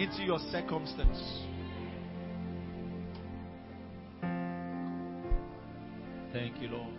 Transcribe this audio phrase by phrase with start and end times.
[0.00, 1.44] into your circumstance.
[6.32, 6.94] Thank you, Lord.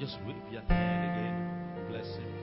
[0.00, 1.88] Just wave your hand again.
[1.88, 2.34] Bless him.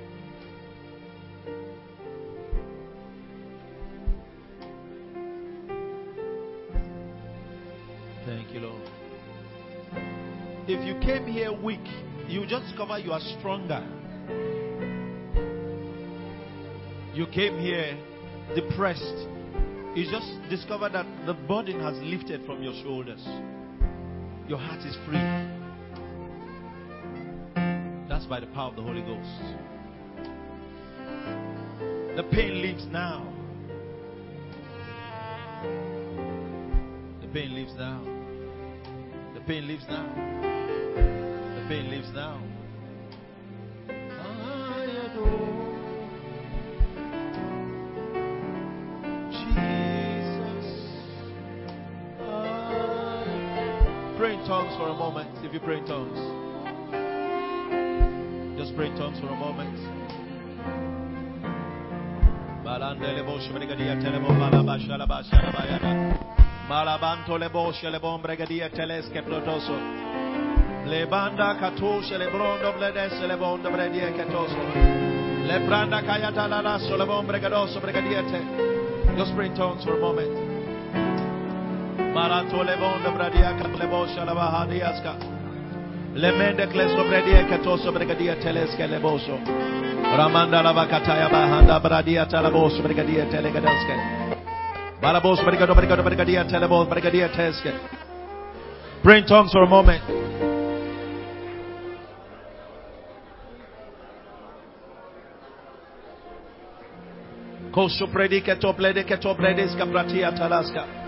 [8.25, 8.89] Thank you, Lord.
[10.67, 11.79] If you came here weak,
[12.29, 13.85] you just discover you are stronger.
[17.13, 17.97] You came here
[18.55, 19.27] depressed.
[19.95, 23.23] You just discover that the burden has lifted from your shoulders.
[24.47, 25.19] Your heart is free.
[28.07, 29.29] That's by the power of the Holy Ghost.
[32.15, 33.27] The pain leaves now.
[37.21, 38.03] The pain leaves now.
[39.33, 40.05] The pain leaves now.
[41.55, 42.50] The pain leaves now.
[55.51, 56.15] If you pray in tongues,
[58.57, 59.75] just pray in tongues for a moment.
[66.69, 67.99] Malabanto le bosh le
[68.69, 69.75] teleske plotoso.
[70.85, 74.55] Le banda katoshe le brondo bledes le bondo bredia katoso.
[74.55, 77.27] Le branda kayata la lasso le bom.
[79.17, 80.31] Just pray in tongues for a moment.
[83.17, 83.57] Bradia
[86.13, 86.31] bosh la bahadiaska.
[86.31, 89.39] Le mende kleso bredia katoso brigadia teleske le boso.
[90.17, 93.95] Ramanda la vakataya bahanda bradia talabos brigadia telegadoske.
[95.01, 97.73] Balabos brigado brigado brigadia telebos brigadia teske.
[99.03, 100.01] In tongues for a moment.
[107.71, 111.00] Koso predicato predicato predesca pratia talaska.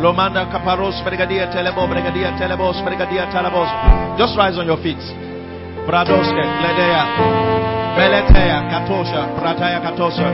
[0.00, 3.68] Lomanda kaparos brigadia telebo brigadia telebos brigadia talabos.
[4.16, 4.98] Just rise on your feet.
[5.86, 7.04] Bradoske ledea.
[7.96, 10.28] Meletea katosha prataya katosha.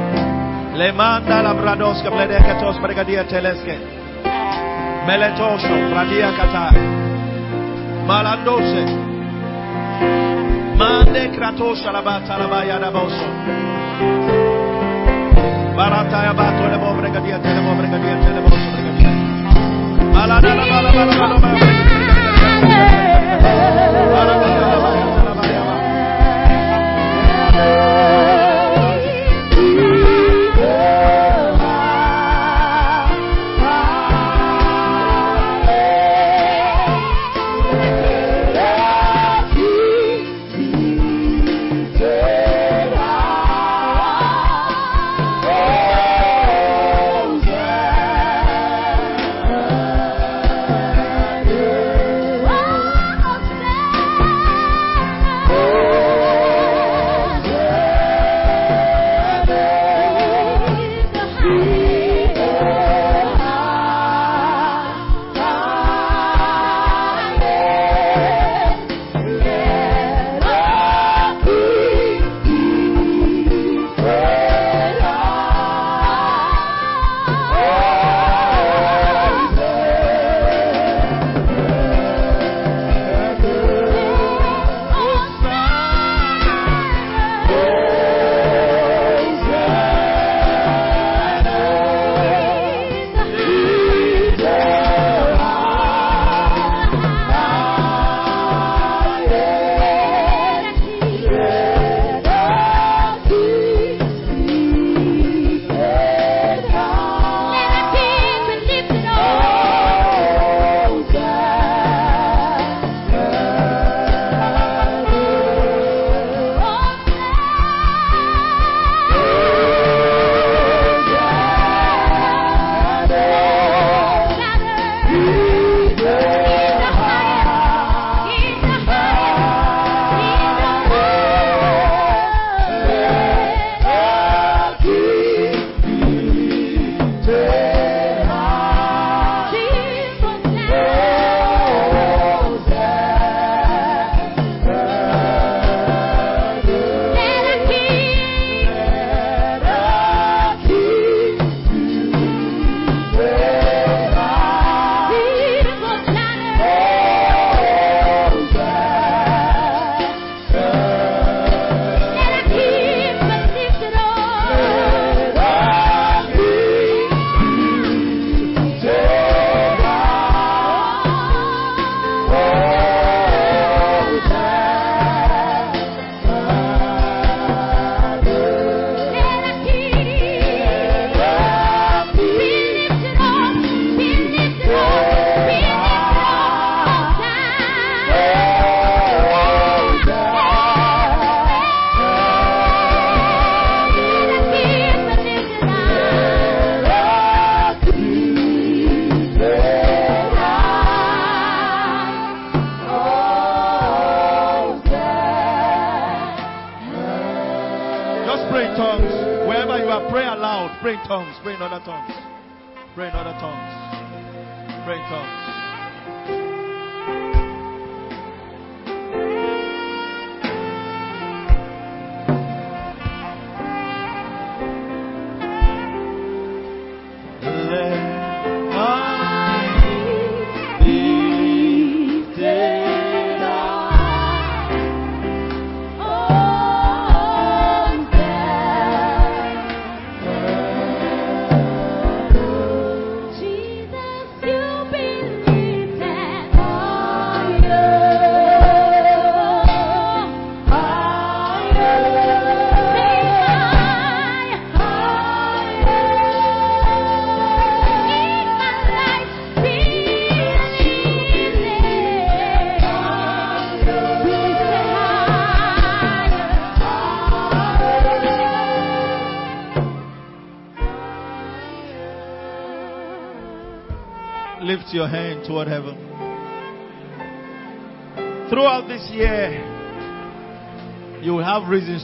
[0.76, 3.78] Lemanda la bradoska bledea katos brigadia teleske.
[5.06, 6.70] Meletosho pradia kata.
[8.06, 8.84] Malandose.
[10.76, 13.26] Mande kratosha la bata la baya da boso.
[15.76, 18.73] Barataya bato le bo brigadia telebo brigadia telebo
[20.26, 21.64] brigadia.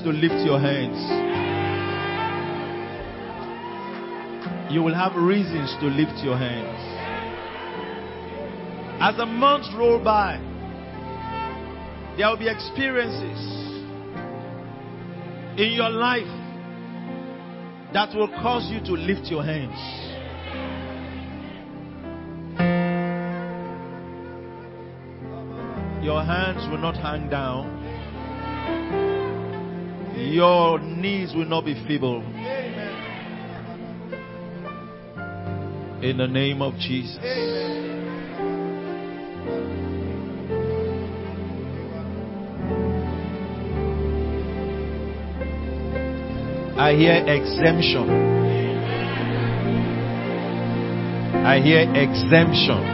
[0.02, 0.99] To lift your hands.
[4.73, 6.79] You will have reasons to lift your hands.
[9.00, 10.38] As the months roll by,
[12.17, 13.41] there will be experiences
[15.58, 16.29] in your life
[17.93, 19.79] that will cause you to lift your hands.
[26.05, 27.89] Your hands will not hang down.
[30.31, 32.23] Your knees will not be feeble.
[36.03, 37.19] In the name of Jesus.
[46.79, 48.09] I hear exemption.
[51.44, 52.87] I hear exemption.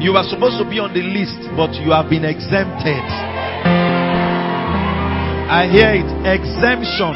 [0.00, 3.04] You were supposed to be on the list, but you have been exempted.
[5.46, 6.08] I hear it.
[6.24, 7.14] Exemption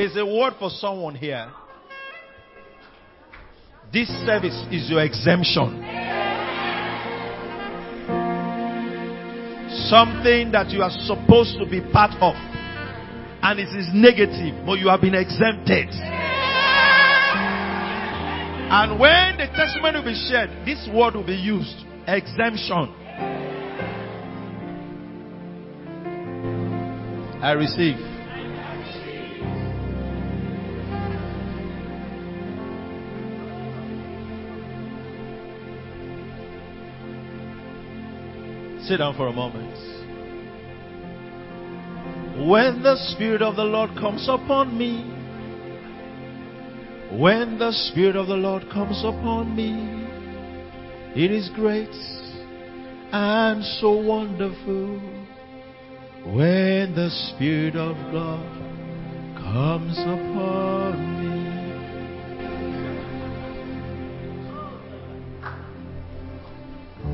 [0.00, 1.48] is a word for someone here.
[3.92, 5.80] This service is your exemption.
[9.86, 14.88] Something that you are supposed to be part of, and it is negative, but you
[14.88, 15.88] have been exempted.
[18.72, 21.86] And when the testimony will be shared, this word will be used.
[22.08, 22.94] Exemption.
[27.42, 27.96] I receive.
[38.86, 39.72] Sit down for a moment.
[42.46, 45.04] When the Spirit of the Lord comes upon me,
[47.18, 50.06] when the Spirit of the Lord comes upon me,
[51.14, 51.88] it is great
[53.12, 55.19] and so wonderful.
[56.26, 58.44] When the Spirit of God
[59.36, 61.30] comes upon me.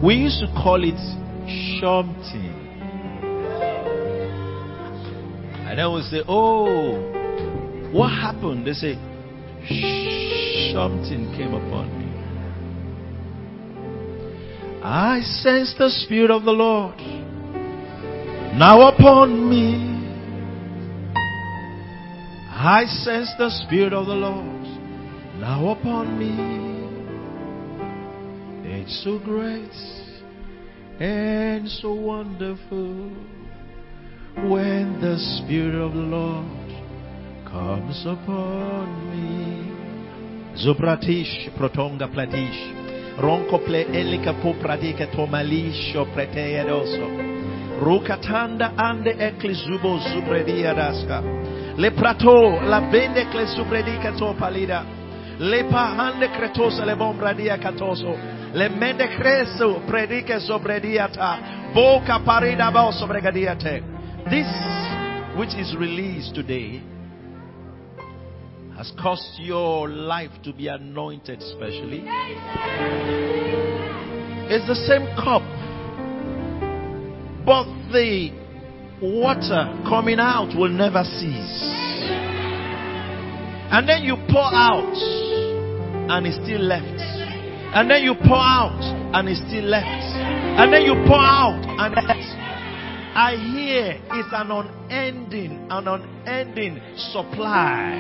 [0.05, 0.99] We used to call it
[1.81, 2.53] something.
[5.67, 6.99] And then we say, Oh,
[7.93, 8.67] what happened?
[8.67, 8.99] They say,
[10.73, 12.07] something came upon me.
[14.83, 16.99] I sense the Spirit of the Lord
[18.57, 19.95] now upon me.
[22.49, 24.65] I sense the Spirit of the Lord
[25.39, 26.33] now upon me.
[28.65, 29.71] It's so great
[30.99, 33.11] and so wonderful
[34.49, 36.47] when the Spirit of the Lord
[37.45, 39.37] comes upon me.
[40.65, 43.21] Zubratish protonga platish.
[43.21, 44.33] Ronco ple elika
[44.63, 47.36] pradika tomalisho preteadoso.
[47.81, 51.23] Rukatanda ande eklizubo zupredia daska.
[51.77, 54.85] Le prato la vende kle subredica to palida.
[55.39, 58.17] Le pahande cretosa le bombradia catoso.
[58.53, 61.39] Le mende creso predica sobrediata.
[61.75, 63.83] Boca parida bo sobregadiate.
[64.31, 64.49] This
[65.37, 66.81] which is released today
[68.77, 72.05] has caused your life to be anointed specially.
[74.49, 75.43] It's the same cup,
[77.47, 78.31] but the
[79.01, 81.63] water coming out will never cease.
[83.71, 84.95] And then you pour out,
[86.11, 87.01] and it's still left.
[87.75, 88.83] And then you pour out,
[89.15, 89.87] and it's still left.
[89.87, 92.47] And then you pour out, and left.
[93.17, 96.81] I hear it's an unending, an unending
[97.13, 97.93] supply.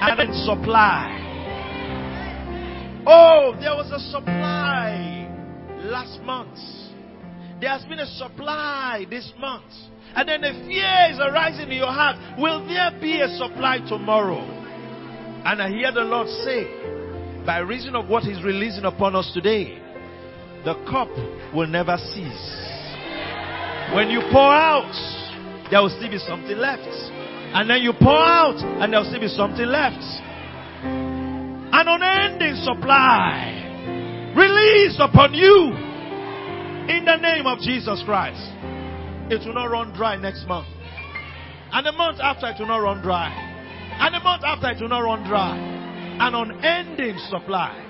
[0.00, 1.18] And supply.
[3.06, 5.28] Oh, there was a supply
[5.84, 6.81] last month.
[7.62, 9.70] There has been a supply this month.
[10.16, 12.16] And then a fear is arising in your heart.
[12.36, 14.42] Will there be a supply tomorrow?
[15.46, 16.66] And I hear the Lord say,
[17.46, 19.78] by reason of what He's releasing upon us today,
[20.64, 21.06] the cup
[21.54, 22.50] will never cease.
[23.94, 24.90] When you pour out,
[25.70, 26.82] there will still be something left.
[26.82, 30.02] And then you pour out, and there will still be something left.
[30.82, 35.91] An unending supply released upon you
[36.96, 38.52] in the name of Jesus Christ
[39.32, 40.68] it will not run dry next month.
[41.72, 43.30] And the month after, it will not run dry.
[43.98, 45.56] And the month after, it will not run dry.
[46.20, 47.88] An unending supply.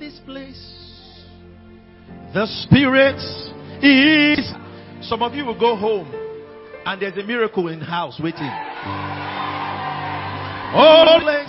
[0.00, 0.83] This place.
[2.34, 3.14] The Spirit
[3.80, 4.52] is.
[5.08, 6.10] Some of you will go home
[6.84, 8.50] and there's a miracle in house waiting.
[10.74, 11.46] All place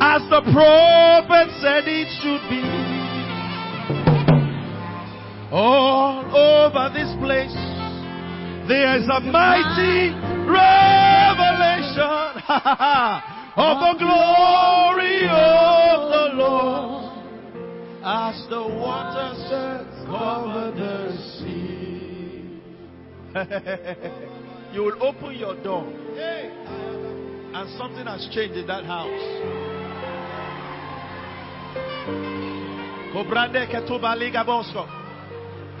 [0.00, 2.62] as the prophet said it should be.
[5.50, 7.52] All over this place
[8.68, 10.14] there is a mighty
[10.46, 11.90] revelation
[13.56, 16.99] of the glory of the Lord
[18.02, 22.60] as the water waters cover the sea.
[24.72, 25.86] you will open your door
[27.52, 29.06] and something has changed in that house.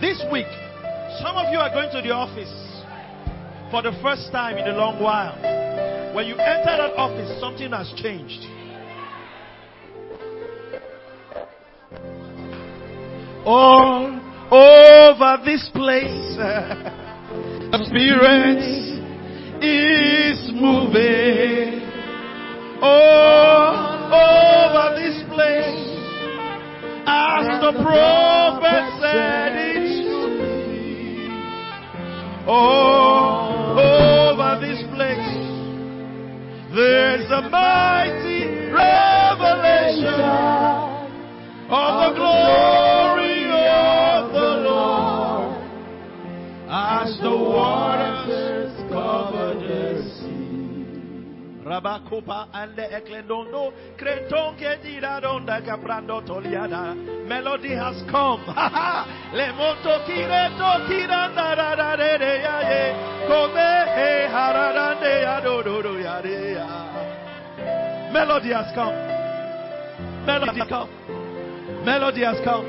[0.00, 0.46] This week,
[1.22, 2.52] some of you are going to the office
[3.70, 5.36] for the first time in a long while.
[6.14, 8.59] When you enter that office, something has changed.
[13.44, 14.20] All
[14.50, 16.36] over this place.
[17.70, 18.58] The Spirit
[19.62, 21.88] is moving
[22.82, 25.86] all over this place.
[27.06, 31.30] As the prophet said it should be.
[32.48, 35.36] All over this place.
[36.74, 40.20] There's a mighty revelation
[41.70, 42.89] of the glory
[47.00, 50.60] as the waters cover the sea.
[51.64, 56.94] Rabakupa and the Eklendondo, Kretonke Diradonda Caprando Toliada.
[57.26, 58.44] Melody has come.
[59.32, 62.18] Le moto kireto kiranda da da de
[62.68, 62.82] ye.
[63.28, 63.66] Come
[63.96, 68.12] he haradande ya do do do ya ya.
[68.12, 68.94] Melody has come.
[70.26, 70.90] Melody has come.
[71.84, 72.66] Melody has come.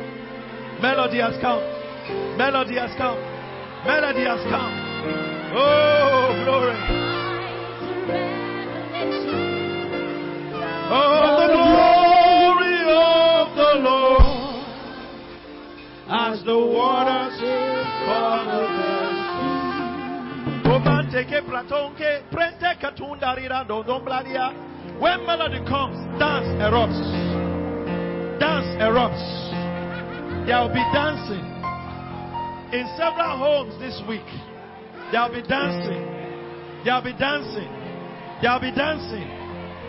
[0.81, 2.37] Melody has come.
[2.37, 3.30] Melody has come.
[3.83, 4.73] Melody has come.
[5.55, 6.77] Oh, glory.
[10.93, 14.65] Oh, the glory of the Lord
[16.09, 17.39] as the waters
[18.05, 19.61] cover the sea.
[24.99, 27.01] When melody comes, dance erupts.
[28.39, 29.25] Dance erupts.
[30.45, 31.50] There will be dancing
[32.73, 34.27] in several homes this week.
[35.11, 36.03] They'll be dancing.
[36.85, 37.69] They'll be dancing.
[38.41, 39.27] They'll be dancing.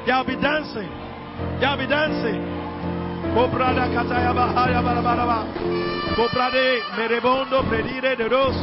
[0.07, 0.91] They'll be dancing.
[1.61, 2.43] They'll be dancing.
[3.35, 5.47] Cobrada kataya bahaya barabaraba.
[6.17, 8.57] Cobrade merebondo predire de dos.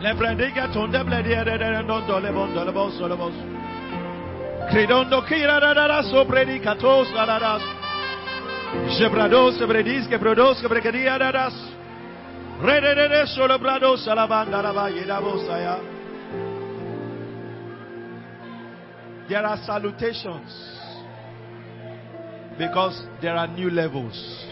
[0.00, 3.44] Le predica tonde bledire de nondo le bondo le bosso le bosso.
[4.70, 7.24] Credondo kira da so predicatos da
[8.98, 11.54] Jebrados, Bredis, que Brodos, que Brecadia Dadas.
[12.60, 15.78] Redede solo Brados, Alabanda, Rabaye, Davosaya.
[19.28, 20.52] There are salutations
[22.58, 24.46] because there are new levels.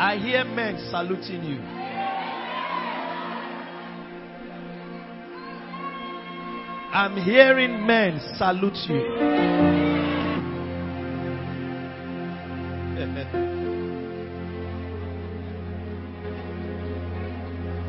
[0.00, 1.60] I hear men saluting you.
[6.92, 9.67] I'm hearing men salute you.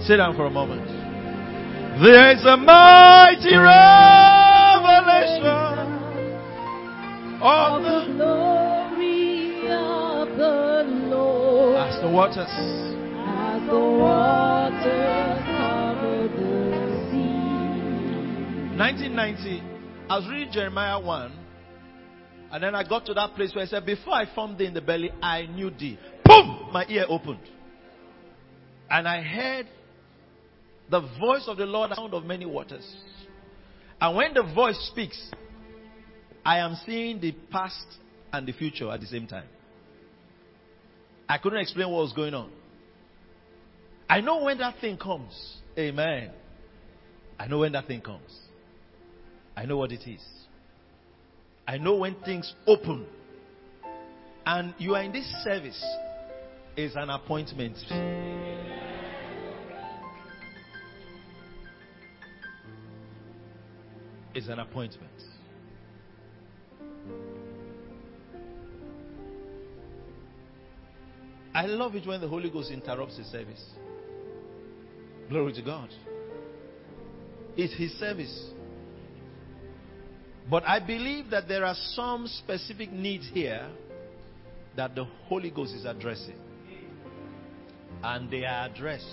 [0.05, 0.88] Sit down for a moment.
[2.01, 5.45] There is a mighty revelation
[7.41, 11.75] of the glory of the Lord.
[11.77, 12.48] As the waters.
[12.48, 16.71] As the waters cover the
[17.12, 18.77] sea.
[18.77, 19.62] 1990,
[20.09, 21.38] I was reading Jeremiah 1
[22.51, 24.74] and then I got to that place where I said, Before I formed thee in
[24.74, 26.00] the belly, I knew thee.
[26.25, 26.70] Boom!
[26.72, 27.39] My ear opened.
[28.89, 29.68] And I heard
[30.89, 32.86] the voice of the Lord, sound of many waters.
[34.01, 35.32] And when the voice speaks,
[36.44, 37.86] I am seeing the past
[38.34, 39.48] and the future at the same time.
[41.27, 42.50] I couldn't explain what was going on.
[44.10, 45.58] I know when that thing comes.
[45.77, 46.32] Amen.
[47.38, 48.39] I know when that thing comes.
[49.56, 50.24] I know what it is.
[51.69, 53.05] I know when things open.
[54.43, 55.79] And you are in this service
[56.75, 57.77] is an appointment.
[64.33, 65.11] Is an appointment.
[71.53, 73.63] I love it when the Holy Ghost interrupts the service.
[75.29, 75.89] Glory to God.
[77.55, 78.53] It's His service.
[80.50, 83.70] But I believe that there are some specific needs here
[84.75, 86.38] that the Holy Ghost is addressing.
[88.01, 89.06] And they are addressed.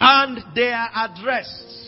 [0.00, 1.82] And they are addressed.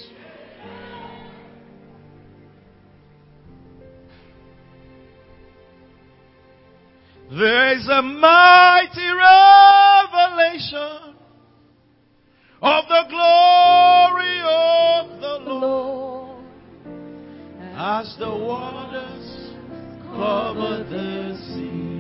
[7.30, 8.43] There is a mighty
[18.04, 19.52] as the waters
[20.12, 21.94] cover the sea.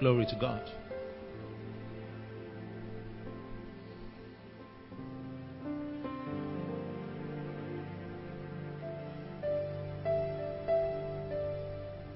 [0.00, 0.62] Glory to God.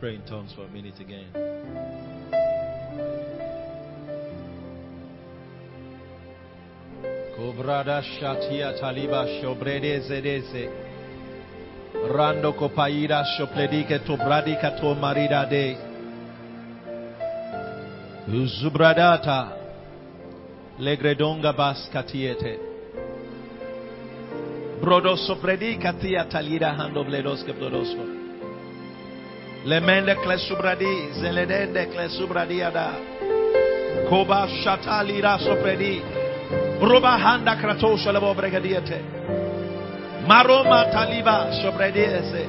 [0.01, 2.46] Pray in tongues for a minute again.
[7.57, 10.69] Kobrada shatia taliba shobrede zedeze.
[12.13, 15.77] Rando kopaira shopledike to bradika to marida de.
[18.29, 19.53] Uzubradata.
[20.79, 22.59] Legredonga bas katiete.
[24.83, 28.05] Brodo sopredika tia talida hando bledoske blodosko.
[29.65, 32.91] Lemende klesubradi, zeledende klesubradi ada.
[34.11, 36.16] Koba shatali rasopredi.
[36.81, 39.01] Roba handa krato shalabo bregadiete.
[40.27, 42.47] Maroma taliba sobrediese.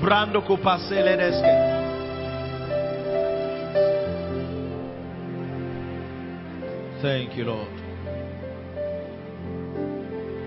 [0.00, 1.76] Brando kupase ledeske.
[7.02, 7.76] Thank you, Lord.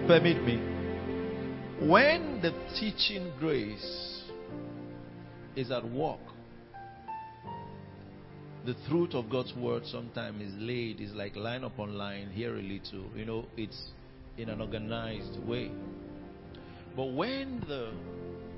[0.08, 0.58] Permit me.
[1.88, 4.23] When the teaching grace
[5.56, 6.19] is at work.
[8.65, 12.62] The truth of God's word sometimes is laid, is like line upon line, here a
[12.62, 13.06] little.
[13.15, 13.91] You know, it's
[14.38, 15.72] in an organized way.
[16.95, 17.91] But when the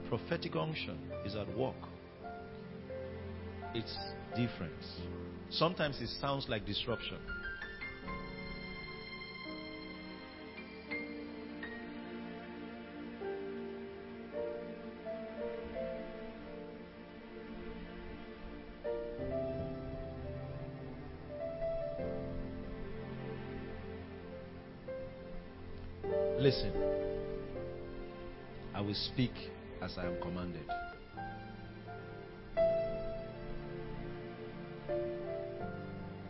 [0.09, 1.75] prophetic unction is at work,
[3.75, 3.95] it's
[4.35, 4.73] different.
[5.51, 7.17] Sometimes it sounds like disruption.
[29.13, 29.33] Speak
[29.81, 30.65] as I am commanded.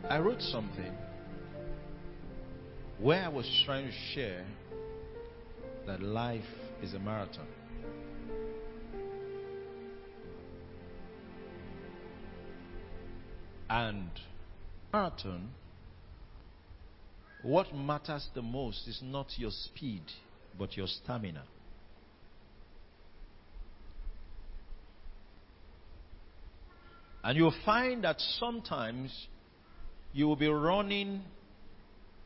[0.10, 0.94] I wrote something
[3.00, 4.46] where I was trying to share
[5.88, 6.44] that life
[6.84, 7.48] is a marathon.
[13.70, 14.12] And
[14.92, 15.50] marathon,
[17.42, 20.04] what matters the most is not your speed,
[20.60, 21.44] but your stamina.
[27.24, 29.28] And you'll find that sometimes
[30.14, 31.22] you will be running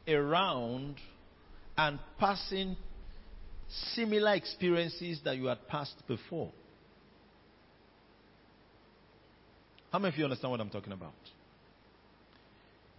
[0.08, 0.96] around
[1.78, 2.78] and passing
[3.94, 6.52] similar experiences that you had passed before.
[9.92, 11.14] How many of you understand what I'm talking about?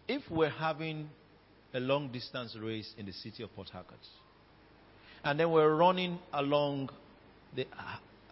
[0.08, 1.08] If we're having
[1.74, 3.98] a long distance race in the city of Port Harcourt,
[5.24, 6.90] and then we're running along
[7.54, 7.66] the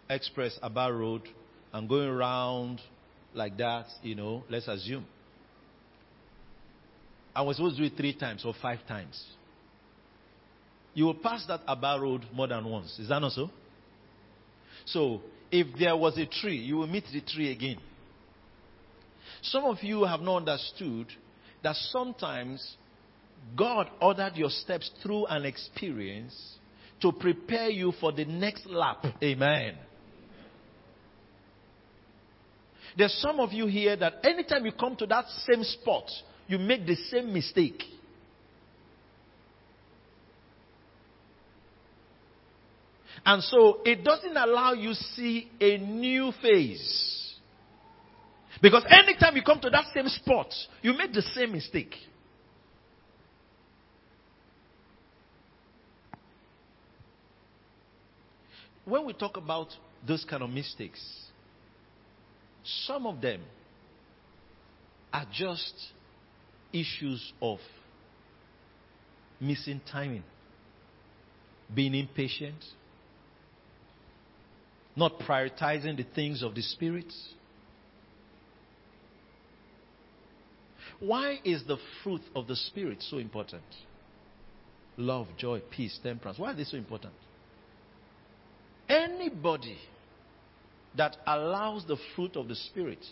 [0.09, 1.23] express Aba Road
[1.73, 2.79] and going around
[3.35, 5.05] like that, you know, let's assume.
[7.35, 9.21] I we're supposed to do it three times or five times.
[10.93, 12.97] you will pass that Aba road more than once.
[12.97, 13.49] Is that not so?
[14.85, 15.21] So,
[15.51, 17.77] if there was a tree, you will meet the tree again.
[19.41, 21.07] Some of you have not understood
[21.61, 22.77] that sometimes
[23.55, 26.57] God ordered your steps through an experience
[27.01, 29.05] to prepare you for the next lap.
[29.21, 29.75] Amen.
[32.97, 36.09] There's some of you here that anytime you come to that same spot,
[36.47, 37.83] you make the same mistake.
[43.25, 47.33] And so it doesn't allow you see a new phase.
[48.61, 51.95] Because anytime you come to that same spot, you make the same mistake.
[58.85, 59.69] When we talk about
[60.07, 61.24] those kind of mistakes,
[62.85, 63.41] some of them
[65.13, 65.73] are just
[66.73, 67.59] issues of
[69.39, 70.23] missing timing,
[71.73, 72.63] being impatient,
[74.95, 77.11] not prioritizing the things of the Spirit.
[80.99, 83.63] Why is the fruit of the Spirit so important?
[84.97, 86.39] Love, joy, peace, temperance.
[86.39, 87.13] Why are they so important?
[88.87, 89.77] Anybody
[90.97, 93.03] that allows the fruit of the Spirit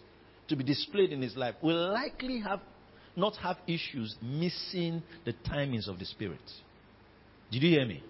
[0.47, 2.59] to be displayed in his life will likely have
[3.15, 6.41] not have issues missing the timings of the Spirit.
[7.51, 8.03] Did you hear me?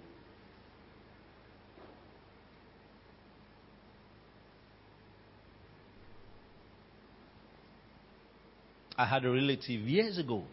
[8.98, 10.44] I had a relative years ago.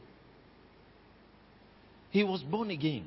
[2.10, 3.06] He was born again.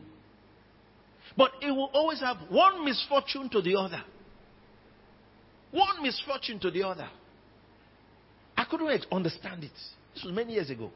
[1.36, 4.04] But he will always have one misfortune to the other.
[5.74, 7.10] One misfortune to the other.
[8.56, 9.72] I couldn't understand it.
[10.14, 10.92] This was many years ago.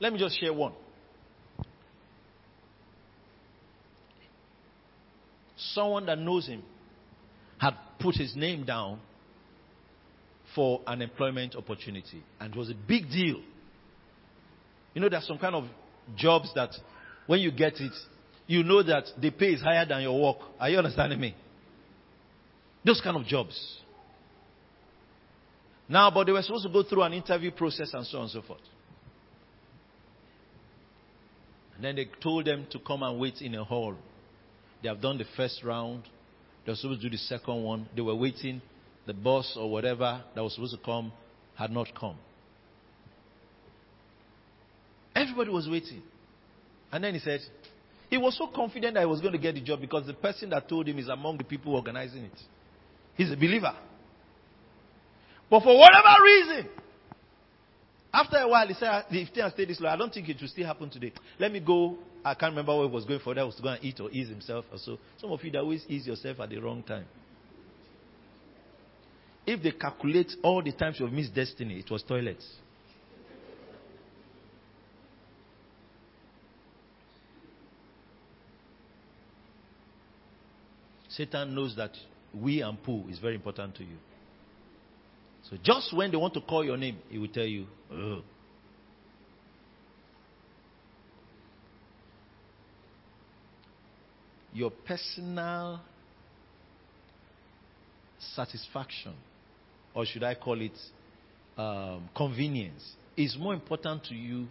[0.00, 0.72] Let me just share one.
[5.56, 6.64] Someone that knows him
[7.58, 8.98] had put his name down
[10.56, 12.20] for an employment opportunity.
[12.40, 13.40] And it was a big deal.
[14.92, 15.66] You know, there's some kind of
[16.16, 16.70] jobs that
[17.28, 17.92] when you get it,
[18.48, 20.38] you know that the pay is higher than your work.
[20.58, 21.36] Are you understanding me?
[22.84, 23.78] Those kind of jobs.
[25.88, 28.32] Now, but they were supposed to go through an interview process and so on and
[28.32, 28.60] so forth.
[31.76, 33.94] And then they told them to come and wait in a hall.
[34.82, 36.04] They have done the first round.
[36.64, 37.88] They were supposed to do the second one.
[37.94, 38.62] They were waiting
[39.06, 41.12] the boss or whatever that was supposed to come
[41.54, 42.16] had not come.
[45.14, 46.02] Everybody was waiting.
[46.90, 47.40] And then he said,
[48.08, 50.50] he was so confident that he was going to get the job because the person
[50.50, 52.38] that told him is among the people organizing it.
[53.16, 53.74] He's a believer.
[55.50, 56.68] But for whatever reason,
[58.12, 60.48] after a while, he said, if things stay this low, I don't think it will
[60.48, 61.12] still happen today.
[61.38, 61.98] Let me go.
[62.24, 63.34] I can't remember where he was going for.
[63.34, 64.98] That was to go and eat or ease himself or so.
[65.18, 67.06] Some of you that always ease yourself at the wrong time.
[69.46, 72.46] If they calculate all the times you've missed destiny, it was toilets.
[81.08, 81.90] Satan knows that
[82.34, 83.96] we and poo is very important to you.
[85.50, 88.22] So just when they want to call your name, he will tell you, Ugh.
[94.54, 95.80] your personal
[98.34, 99.14] satisfaction
[99.94, 100.78] or should I call it
[101.56, 102.82] um, convenience,
[103.16, 104.46] is more important to you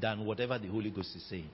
[0.00, 1.50] than whatever the Holy Ghost is saying.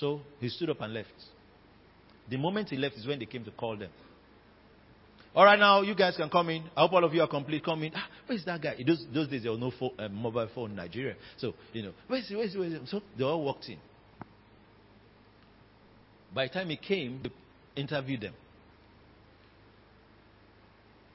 [0.00, 1.12] So he stood up and left.
[2.28, 3.90] The moment he left is when they came to call them.
[5.34, 6.64] All right, now you guys can come in.
[6.76, 7.62] I hope all of you are complete.
[7.64, 7.92] Come in.
[7.94, 8.76] Ah, where's that guy?
[8.84, 11.14] Those, those days there was no phone, uh, mobile phone in Nigeria.
[11.36, 12.34] So, you know, where's he?
[12.34, 12.58] Where's he?
[12.58, 12.86] Where's he?
[12.86, 13.78] So they all walked in.
[16.34, 18.34] By the time he came, he interviewed them.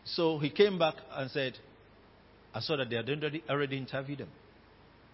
[0.06, 1.58] So he came back and said,
[2.54, 4.30] I saw that they had already, already interviewed them.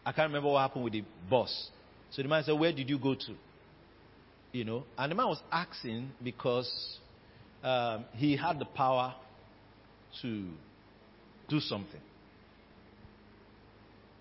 [0.06, 1.70] I can't remember what happened with the boss.
[2.12, 3.36] So the man said, Where did you go to?
[4.52, 6.70] You know, and the man was asking because
[7.64, 9.16] um, he had the power
[10.22, 10.46] to
[11.48, 12.02] do something.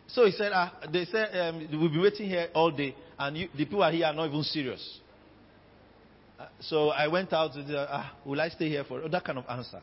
[0.06, 3.48] So he said, ah, They said, um, We'll be waiting here all day, and you,
[3.56, 5.00] the people are here are not even serious.
[6.38, 9.80] Uh, so I went out ah, will I stay here for that kind of answer?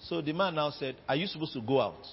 [0.00, 2.06] So the man now said, Are you supposed to go out?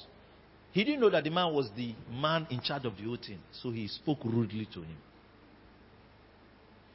[0.71, 3.39] He didn't know that the man was the man in charge of the whole thing.
[3.51, 4.97] So he spoke rudely to him.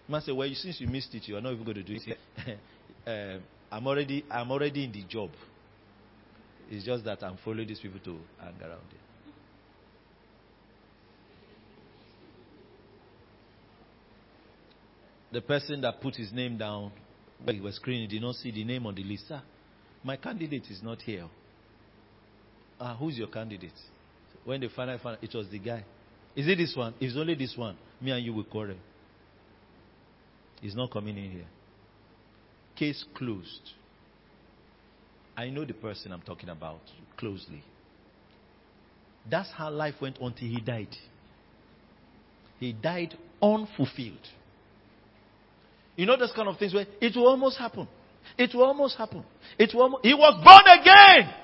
[0.08, 2.58] Man said, Well, since you missed it, you are not even going to do it.
[3.06, 3.38] uh,
[3.74, 5.30] I'm already I'm already in the job.
[6.70, 9.00] It's just that I'm following these people to hang around here.
[15.32, 16.92] The person that put his name down
[17.44, 19.28] when he was screening did not see the name on the list.
[19.28, 19.42] Sir,
[20.04, 21.26] my candidate is not here.
[22.80, 23.72] Ah, who's your candidate?
[24.44, 25.84] When they finally found it was the guy.
[26.36, 26.94] Is it this one?
[27.00, 28.76] If it's only this one, me and you will quarrel.
[30.60, 31.46] He's not coming in here.
[32.76, 33.70] Case closed.
[35.36, 36.80] I know the person I'm talking about
[37.16, 37.62] closely.
[39.30, 40.94] That's how life went until he died.
[42.58, 44.26] He died unfulfilled.
[45.96, 47.88] You know those kind of things where it will almost happen.
[48.38, 49.24] It will almost happen.
[49.58, 51.34] It will almost, he was born again.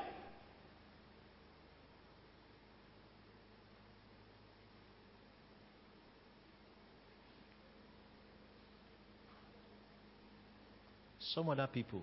[11.34, 12.02] Some other people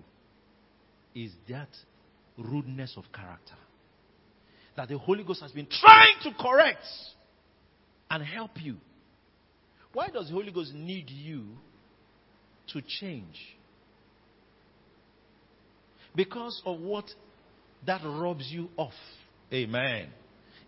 [1.14, 1.68] is that
[2.38, 3.54] rudeness of character
[4.76, 6.86] that the Holy Ghost has been trying to correct
[8.10, 8.76] and help you.
[9.92, 11.44] Why does the Holy Ghost need you
[12.72, 13.36] to change?
[16.14, 17.04] Because of what
[17.86, 18.90] that robs you of.
[19.52, 20.08] Amen.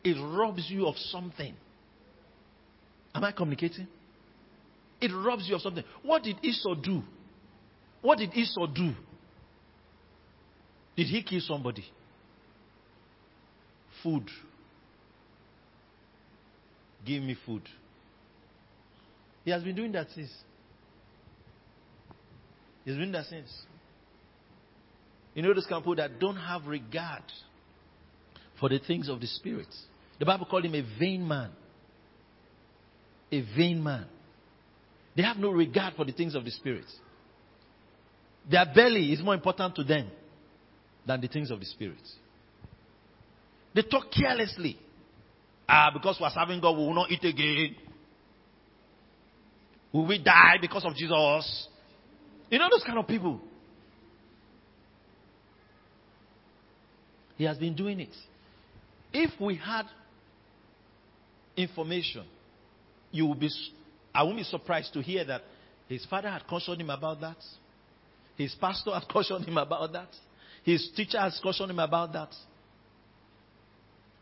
[0.04, 1.54] It robs you of something.
[3.14, 3.88] Am I communicating?
[5.00, 5.84] It robs you of something.
[6.02, 7.02] What did Esau do?
[8.02, 8.92] What did Esau do?
[10.96, 11.84] Did he kill somebody?
[14.02, 14.28] Food.
[17.06, 17.62] Give me food.
[19.44, 20.30] He has been doing that since.
[22.84, 23.50] He's been that since.
[25.34, 27.22] You know those kind of people that don't have regard
[28.60, 29.68] for the things of the spirit.
[30.18, 31.50] The Bible called him a vain man.
[33.30, 34.06] A vain man.
[35.16, 36.84] They have no regard for the things of the spirit.
[38.50, 40.10] Their belly is more important to them
[41.06, 42.02] than the things of the Spirit.
[43.74, 44.78] They talk carelessly.
[45.68, 47.76] Ah, because we're serving God, we will not eat again.
[49.92, 51.68] Will we die because of Jesus?
[52.50, 53.40] You know those kind of people.
[57.36, 58.14] He has been doing it.
[59.12, 59.84] If we had
[61.56, 62.24] information,
[63.10, 63.50] you will be.
[64.14, 65.42] I won't be surprised to hear that
[65.88, 67.36] his father had cautioned him about that.
[68.42, 70.08] His pastor has cautioned him about that.
[70.64, 72.34] His teacher has cautioned him about that.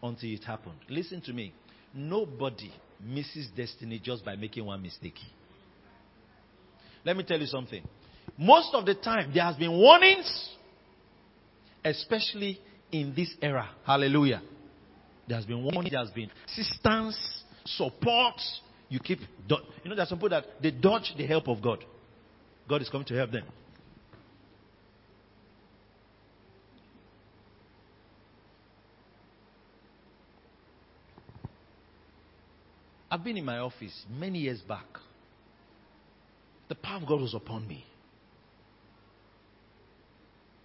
[0.03, 0.79] Until it happened.
[0.89, 1.53] Listen to me.
[1.93, 5.19] Nobody misses destiny just by making one mistake.
[7.05, 7.83] Let me tell you something.
[8.39, 10.51] Most of the time, there has been warnings,
[11.85, 12.61] especially
[12.93, 13.71] in this era.
[13.85, 14.43] Hallelujah.
[15.27, 17.19] There has been warning, there has been assistance,
[17.65, 18.41] support.
[18.89, 19.57] You keep, you
[19.89, 21.85] know, there are some people that they dodge the help of God.
[22.69, 23.45] God is coming to help them.
[33.11, 34.87] I've been in my office many years back.
[36.69, 37.85] The power of God was upon me.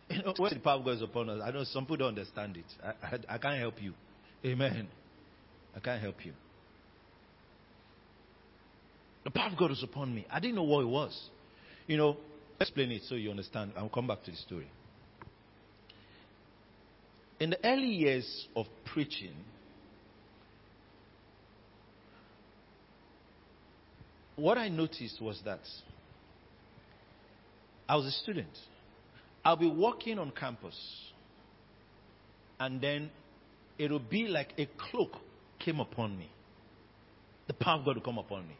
[0.10, 2.10] You know, when the power of God is upon us, I know some people don't
[2.10, 2.66] understand it.
[2.84, 3.94] I, I, I can't help you.
[4.46, 4.88] Amen.
[5.76, 6.34] I can't help you.
[9.24, 10.28] The power of God was upon me.
[10.30, 11.30] I didn't know what it was.
[11.88, 12.18] You know,
[12.62, 13.74] explain it so you understand.
[13.76, 14.70] I'll come back to the story.
[17.40, 19.34] In the early years of preaching,
[24.36, 25.62] what I noticed was that
[27.88, 28.50] I was a student.
[29.44, 30.76] I'll be walking on campus,
[32.60, 33.12] and then
[33.78, 35.12] it'll be like a cloak
[35.60, 36.30] came upon me.
[37.48, 38.56] The power of God will come upon me.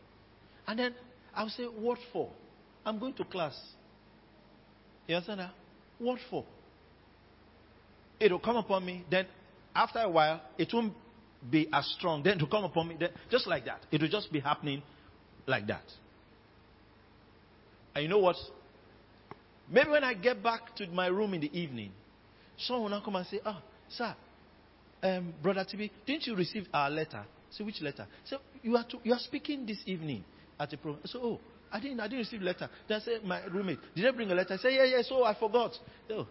[0.68, 0.96] And then
[1.34, 2.30] I'll say, What for?
[2.86, 3.60] I'm going to class.
[5.08, 5.52] You understand that?
[5.98, 6.46] What for?
[8.20, 9.04] It'll come upon me.
[9.10, 9.26] Then,
[9.76, 10.94] after a while, it won't
[11.50, 12.24] be as strong.
[12.24, 12.98] Then, to come upon me.
[13.00, 13.82] Then, just like that.
[13.92, 14.84] It will just be happening
[15.48, 15.84] like that.
[17.94, 18.36] And you know what?
[19.70, 21.92] Maybe when I get back to my room in the evening,
[22.58, 23.58] someone will come and say, Oh,
[23.90, 24.16] sir,
[25.02, 27.24] um, Brother TB, didn't you receive our letter?
[27.52, 28.08] Say, which letter?
[28.26, 30.24] Say, you are, to, you are speaking this evening
[30.60, 31.04] at a program.
[31.06, 31.40] So, oh,
[31.72, 32.70] I didn't, I didn't receive a letter.
[32.88, 34.56] Then I said, my roommate, did I bring a letter?
[34.56, 35.72] I said, yeah, yeah, so I forgot.
[36.12, 36.28] Oh.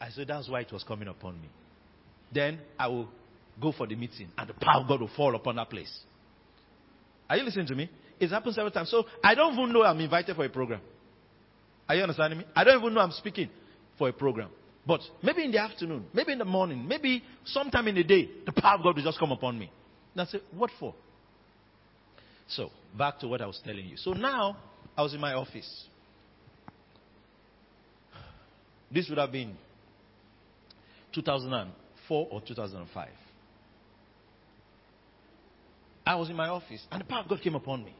[0.00, 1.48] I said, that's why it was coming upon me.
[2.32, 3.08] Then I will
[3.60, 6.00] go for the meeting and the power of God will fall upon that place.
[7.28, 7.90] Are you listening to me?
[8.22, 8.88] It's happened several times.
[8.88, 10.80] So I don't even know I'm invited for a program.
[11.88, 12.44] Are you understanding me?
[12.54, 13.50] I don't even know I'm speaking
[13.98, 14.48] for a program.
[14.86, 18.52] But maybe in the afternoon, maybe in the morning, maybe sometime in the day, the
[18.52, 19.72] power of God will just come upon me.
[20.12, 20.94] And I say, what for?
[22.46, 23.96] So, back to what I was telling you.
[23.96, 24.56] So now,
[24.96, 25.84] I was in my office.
[28.88, 29.56] This would have been
[31.12, 33.08] 2004 or 2005.
[36.06, 37.96] I was in my office and the power of God came upon me.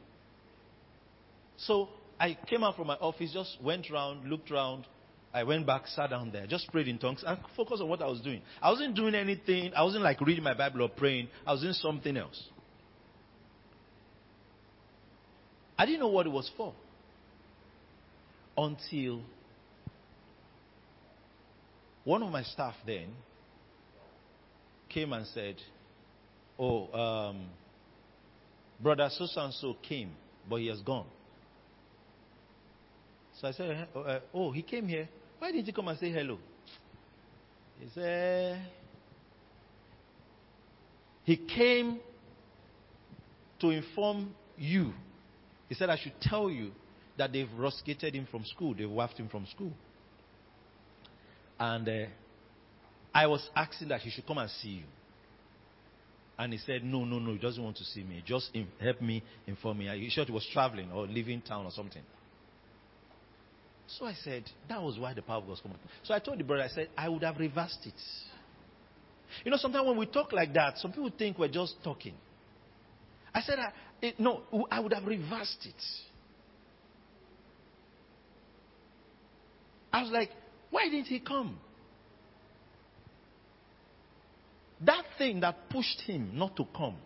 [1.66, 4.86] So I came out from my office, just went around, looked around.
[5.34, 8.06] I went back, sat down there, just prayed in tongues and focused on what I
[8.06, 8.42] was doing.
[8.60, 9.72] I wasn't doing anything.
[9.74, 11.28] I wasn't like reading my Bible or praying.
[11.46, 12.48] I was doing something else.
[15.78, 16.74] I didn't know what it was for
[18.56, 19.22] until
[22.04, 23.08] one of my staff then
[24.90, 25.56] came and said,
[26.58, 27.46] Oh, um,
[28.80, 30.12] brother so and so came,
[30.48, 31.06] but he has gone.
[33.42, 35.08] So I said, uh, Oh, he came here.
[35.38, 36.38] Why didn't he come and say hello?
[37.80, 38.64] He said,
[41.24, 41.98] He came
[43.60, 44.92] to inform you.
[45.68, 46.70] He said, I should tell you
[47.18, 49.72] that they've rusticated him from school, they've wafted him from school.
[51.58, 52.06] And uh,
[53.12, 54.84] I was asking that he should come and see you.
[56.38, 58.22] And he said, No, no, no, he doesn't want to see me.
[58.24, 59.86] Just help me, inform me.
[59.98, 62.02] He thought he was traveling or leaving town or something.
[63.98, 65.78] So I said, That was why the power was coming.
[66.02, 67.94] So I told the brother, I said, I would have reversed it.
[69.44, 72.14] You know, sometimes when we talk like that, some people think we're just talking.
[73.34, 75.82] I said, I, it, No, I would have reversed it.
[79.92, 80.30] I was like,
[80.70, 81.58] why didn't he come?
[84.80, 86.96] That thing that pushed him not to come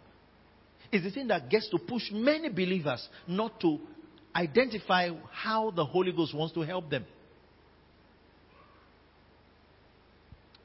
[0.92, 3.78] is the thing that gets to push many believers not to
[4.36, 7.04] identify how the Holy Ghost wants to help them.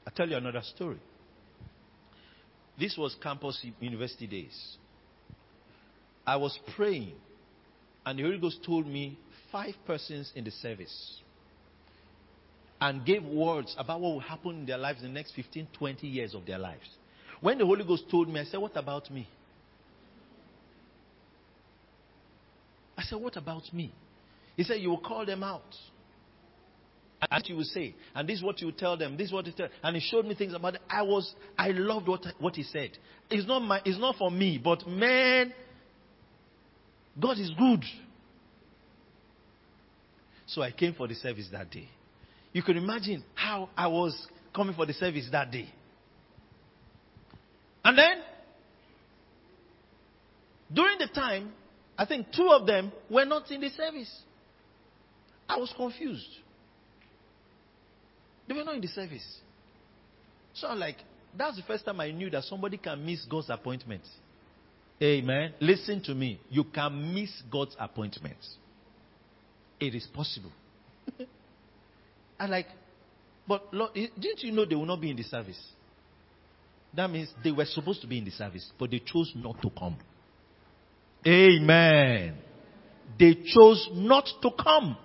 [0.06, 1.00] I'll tell you another story.
[2.78, 4.78] This was campus university days.
[6.26, 7.14] I was praying,
[8.06, 9.18] and the Holy Ghost told me
[9.52, 11.20] five persons in the service
[12.80, 16.08] and gave words about what will happen in their lives in the next 15, 20
[16.08, 16.90] years of their lives.
[17.40, 19.28] When the Holy Ghost told me, I said, What about me?
[23.02, 23.92] I said, What about me?
[24.56, 25.76] He said, You will call them out.
[27.30, 29.46] And you will say, and this is what you will tell them, this is what
[29.46, 30.82] he tell and he showed me things about it.
[30.90, 32.98] I was I loved what what he said.
[33.30, 35.54] It's not my it's not for me, but man,
[37.20, 37.84] God is good.
[40.48, 41.90] So I came for the service that day.
[42.54, 45.70] You can imagine how I was coming for the service that day.
[47.86, 48.18] And then,
[50.74, 51.54] during the time,
[52.02, 54.12] I think two of them were not in the service.
[55.48, 56.26] I was confused.
[58.48, 59.40] They were not in the service.
[60.56, 60.96] So I'm like,
[61.38, 64.02] that's the first time I knew that somebody can miss God's appointment.
[65.00, 65.54] Amen.
[65.60, 66.42] Listen to me.
[66.50, 68.40] You can miss God's appointment.
[69.80, 70.52] It is possible.
[72.40, 72.66] I like,
[73.48, 75.62] but Lord, didn't you know they will not be in the service?
[76.96, 79.70] That means they were supposed to be in the service, but they chose not to
[79.70, 79.98] come.
[81.26, 82.38] Amen.
[83.20, 84.98] They chose not to come.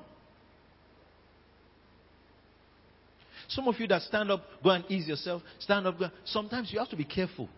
[3.48, 5.42] Some of you that stand up, go and ease yourself.
[5.60, 5.98] Stand up.
[5.98, 6.08] Go.
[6.24, 7.48] Sometimes you have to be careful.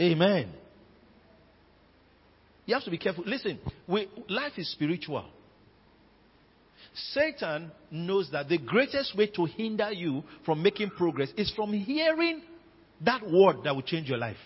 [0.00, 0.52] Amen.
[2.66, 3.24] You have to be careful.
[3.26, 5.24] Listen, we, life is spiritual.
[7.12, 12.42] Satan knows that the greatest way to hinder you from making progress is from hearing
[13.04, 14.36] that word that will change your life.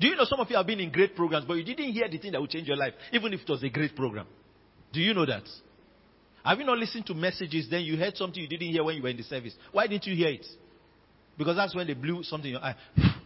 [0.00, 2.08] Do you know some of you have been in great programs, but you didn't hear
[2.08, 4.26] the thing that will change your life, even if it was a great program?
[4.94, 5.42] Do you know that?
[6.42, 9.02] Have you not listened to messages, then you heard something you didn't hear when you
[9.02, 9.54] were in the service?
[9.72, 10.46] Why didn't you hear it?
[11.36, 12.76] Because that's when they blew something in your eye.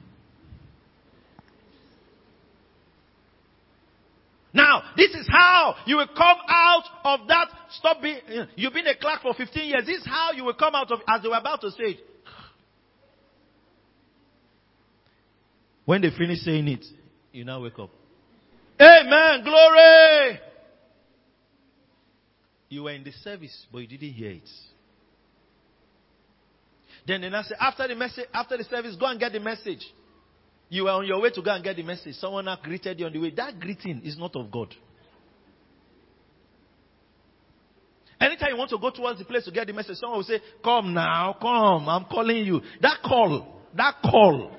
[4.56, 7.48] Now, this is how you will come out of that.
[7.70, 8.20] Stop being,
[8.54, 9.84] you've been a clerk for 15 years.
[9.84, 11.98] This is how you will come out of, as they were about to say it.
[15.84, 16.84] When they finish saying it,
[17.32, 17.90] you now wake up.
[18.80, 19.44] Amen.
[19.44, 20.40] Glory.
[22.68, 24.48] You were in the service, but you didn't hear it.
[27.06, 29.84] Then they now say, after the message, after the service, go and get the message.
[30.70, 32.14] You were on your way to go and get the message.
[32.16, 33.30] Someone now greeted you on the way.
[33.30, 34.74] That greeting is not of God.
[38.20, 40.40] Anytime you want to go towards the place to get the message, someone will say,
[40.62, 42.62] Come now, come, I'm calling you.
[42.80, 44.50] That call, that call.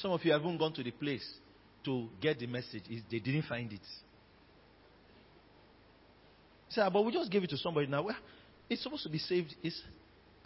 [0.00, 1.26] Some of you haven't gone to the place
[1.84, 2.82] to get the message.
[3.10, 3.80] They didn't find it.
[6.70, 8.06] Say, but we just gave it to somebody now.
[8.68, 9.54] It's supposed to be saved.
[9.62, 9.80] It's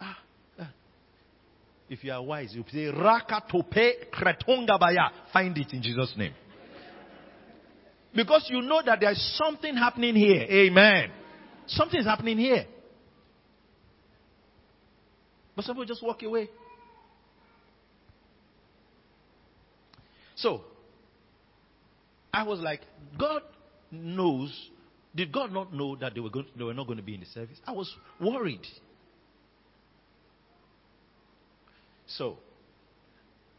[0.00, 0.18] ah,
[0.58, 0.70] ah.
[1.88, 5.10] If you are wise, you say Raka tope kretongabaya.
[5.32, 6.32] Find it in Jesus' name.
[8.14, 10.46] Because you know that there's something happening here.
[10.48, 11.10] Amen.
[11.66, 12.64] Something is happening here.
[15.54, 16.48] But some people just walk away.
[20.36, 20.62] So,
[22.32, 22.80] I was like,
[23.18, 23.42] God
[23.90, 24.52] knows.
[25.14, 27.20] Did God not know that they were, going, they were not going to be in
[27.20, 27.56] the service?
[27.66, 28.66] I was worried.
[32.06, 32.38] So,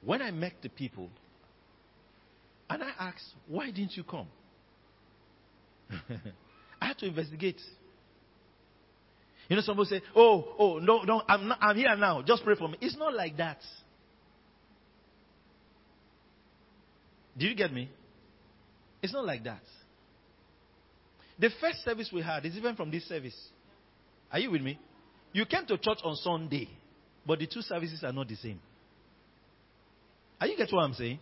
[0.04, 1.10] when I met the people,
[2.70, 4.28] and I asked, why didn't you come?
[6.82, 7.62] I had to investigate.
[9.50, 12.24] You know, somebody say, "Oh, oh, no, no, I'm not, I'm here now.
[12.24, 13.60] Just pray for me." It's not like that.
[17.38, 17.90] Do you get me?
[19.02, 19.62] It's not like that.
[21.38, 23.36] The first service we had is even from this service.
[24.32, 24.80] Are you with me?
[25.34, 26.70] You came to church on Sunday,
[27.26, 28.60] but the two services are not the same.
[30.40, 31.20] Are you get what I'm saying?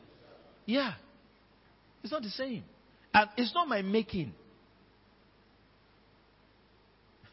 [0.66, 0.94] Yeah.
[2.04, 2.64] It's not the same.
[3.14, 4.34] And it's not my making.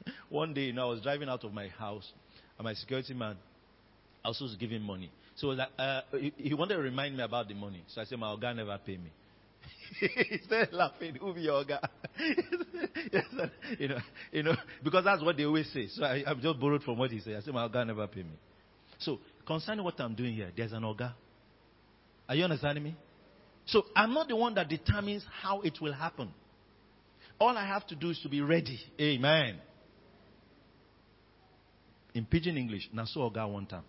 [0.28, 2.10] One day, you know, I was driving out of my house,
[2.58, 3.36] and my security man,
[4.24, 5.10] I was him money.
[5.40, 7.82] So like, uh, he, he, wanted to remind me about the money.
[7.88, 9.10] So I said, my guy never pay me.
[10.00, 11.14] he started laughing.
[11.14, 11.80] Who be your guy?
[13.10, 13.24] yes,
[13.78, 13.98] you know,
[14.32, 15.88] you know, because that's what they always say.
[15.88, 17.36] So I, I just borrowed from what he said.
[17.36, 18.38] I said, my guy never pay me.
[18.98, 21.12] So concerning what I'm doing here, there's an organ.
[22.28, 22.96] Are you understanding me?
[23.64, 26.34] So I'm not the one that determines how it will happen.
[27.38, 28.78] All I have to do is to be ready.
[29.00, 29.58] Amen
[32.14, 33.84] in pidgin English, na so oga one time.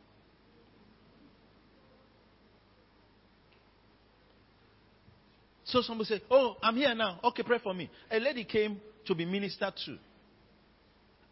[5.72, 7.20] So somebody said, Oh, I'm here now.
[7.24, 7.90] Okay, pray for me.
[8.12, 9.98] A lady came to be ministered to.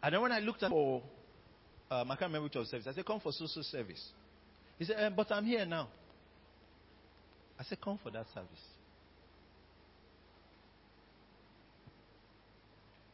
[0.02, 1.02] And then when I looked at for
[1.90, 2.86] um, I can't remember which was service.
[2.88, 4.02] I said, Come for social service.
[4.78, 5.88] He said, eh, But I'm here now.
[7.58, 8.48] I said, Come for that service.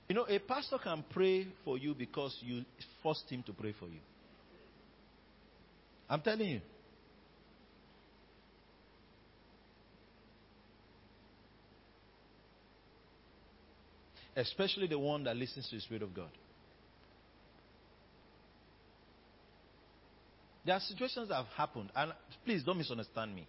[0.09, 2.65] You know, a pastor can pray for you because you
[3.03, 3.99] forced him to pray for you.
[6.09, 6.61] I'm telling you.
[14.37, 16.29] Especially the one that listens to the Spirit of God.
[20.65, 22.13] There are situations that have happened, and
[22.45, 23.47] please don't misunderstand me.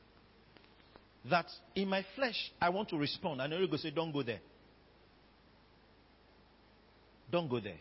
[1.29, 4.39] That in my flesh, I want to respond, and the Holy say, Don't go there.
[7.29, 7.79] Don't go there.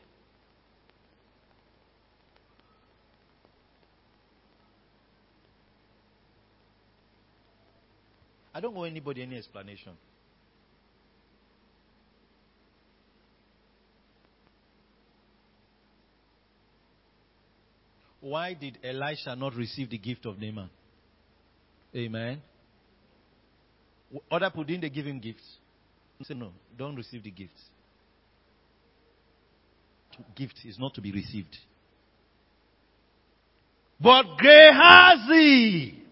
[8.53, 9.93] I don't owe anybody any explanation.
[18.29, 20.69] Why did Elisha not receive the gift of Naaman?
[21.95, 22.43] Amen.
[24.31, 25.45] Other people didn't they give him gifts?
[26.23, 27.63] Say no, don't receive the gifts
[30.35, 31.57] gift is not to be received.
[34.01, 36.03] But Gehazi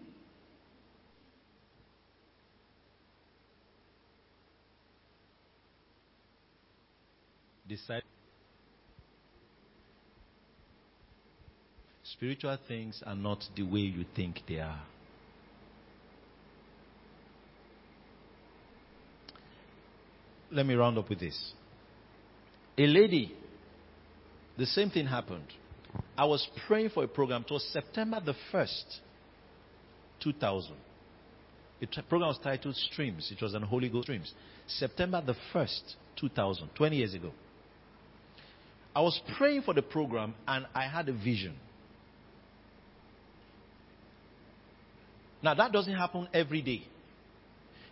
[7.67, 8.03] decided
[12.15, 14.81] spiritual things are not the way you think they are.
[20.51, 21.53] Let me round up with this.
[22.77, 23.35] A lady
[24.57, 25.47] the same thing happened.
[26.17, 27.43] I was praying for a program.
[27.47, 28.99] It was September the 1st,
[30.21, 30.75] 2000.
[31.81, 33.31] The program was titled Streams.
[33.31, 34.33] It was on Holy Ghost Streams.
[34.65, 37.31] September the 1st, 2000, 20 years ago.
[38.95, 41.55] I was praying for the program and I had a vision.
[45.45, 46.83] Now, that doesn't happen every day.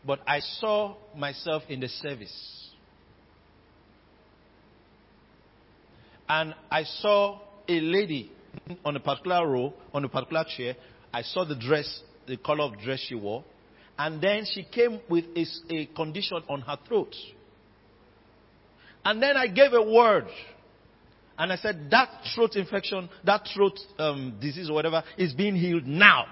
[0.05, 2.63] But I saw myself in the service.
[6.29, 8.31] and I saw a lady
[8.83, 10.75] on a particular row, on a particular chair.
[11.13, 13.43] I saw the dress, the color of dress she wore.
[13.97, 17.13] And then she came with a, a condition on her throat.
[19.05, 20.25] And then I gave a word.
[21.37, 25.85] And I said, that throat infection, that throat um, disease or whatever is being healed
[25.85, 26.25] now.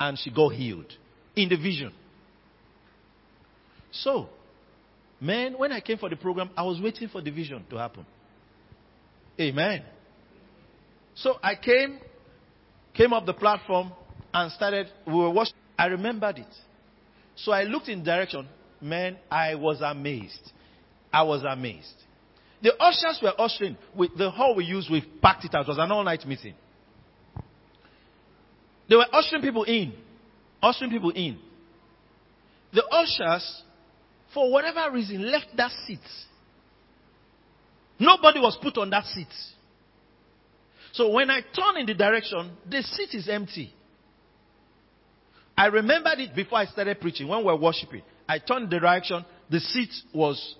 [0.00, 0.92] And she got healed
[1.34, 1.92] in the vision.
[3.90, 4.28] So,
[5.20, 8.06] man, when I came for the program, I was waiting for the vision to happen.
[9.40, 9.82] Amen.
[11.14, 11.98] So I came,
[12.94, 13.92] came up the platform
[14.32, 15.54] and started, we were watching.
[15.78, 16.54] I remembered it.
[17.36, 18.48] So I looked in direction.
[18.80, 20.52] Man, I was amazed.
[21.12, 21.94] I was amazed.
[22.62, 23.76] The ushers were ushering.
[23.94, 25.62] With the hall we used, we packed it out.
[25.62, 26.54] It was an all-night meeting.
[28.88, 29.92] They were ushering people in.
[30.62, 31.38] Ushering people in.
[32.72, 33.62] The ushers
[34.32, 35.98] for whatever reason, left that seat.
[37.98, 39.26] Nobody was put on that seat.
[40.92, 43.72] So when I turn in the direction, the seat is empty.
[45.56, 48.02] I remembered it before I started preaching when we were worshiping.
[48.28, 50.54] I turned the direction, the seat was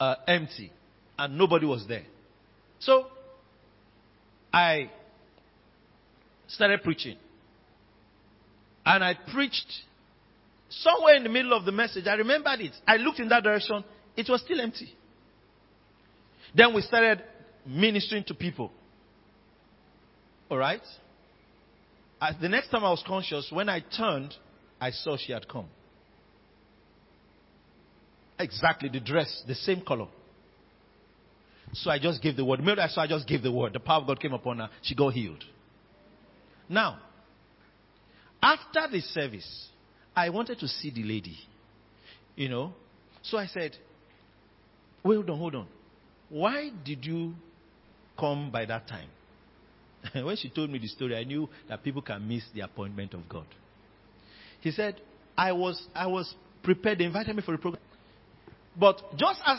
[0.00, 0.72] uh, empty
[1.18, 2.04] and nobody was there.
[2.80, 3.06] So
[4.52, 4.90] I
[6.48, 7.16] started preaching.
[8.84, 9.70] And I preached
[10.68, 12.06] somewhere in the middle of the message.
[12.06, 12.72] I remembered it.
[12.86, 13.84] I looked in that direction.
[14.16, 14.92] It was still empty.
[16.54, 17.22] Then we started
[17.66, 18.70] ministering to people.
[20.50, 20.82] All right?
[22.20, 24.34] As the next time I was conscious, when I turned,
[24.80, 25.66] I saw she had come.
[28.38, 30.08] Exactly the dress, the same color.
[31.74, 32.60] So I just gave the word.
[32.60, 33.72] Maybe I saw I just gave the word.
[33.72, 34.68] The power of God came upon her.
[34.82, 35.42] She got healed.
[36.68, 36.98] Now,
[38.42, 39.68] after the service,
[40.14, 41.36] I wanted to see the lady.
[42.34, 42.72] You know?
[43.22, 43.76] So I said,
[45.04, 45.66] Wait, hold on, hold on.
[46.28, 47.34] Why did you
[48.18, 49.08] come by that time?
[50.24, 53.28] when she told me the story, I knew that people can miss the appointment of
[53.28, 53.46] God.
[54.60, 55.00] He said,
[55.36, 56.32] I was, I was
[56.62, 56.98] prepared.
[56.98, 57.82] They invited me for the program.
[58.78, 59.58] But just as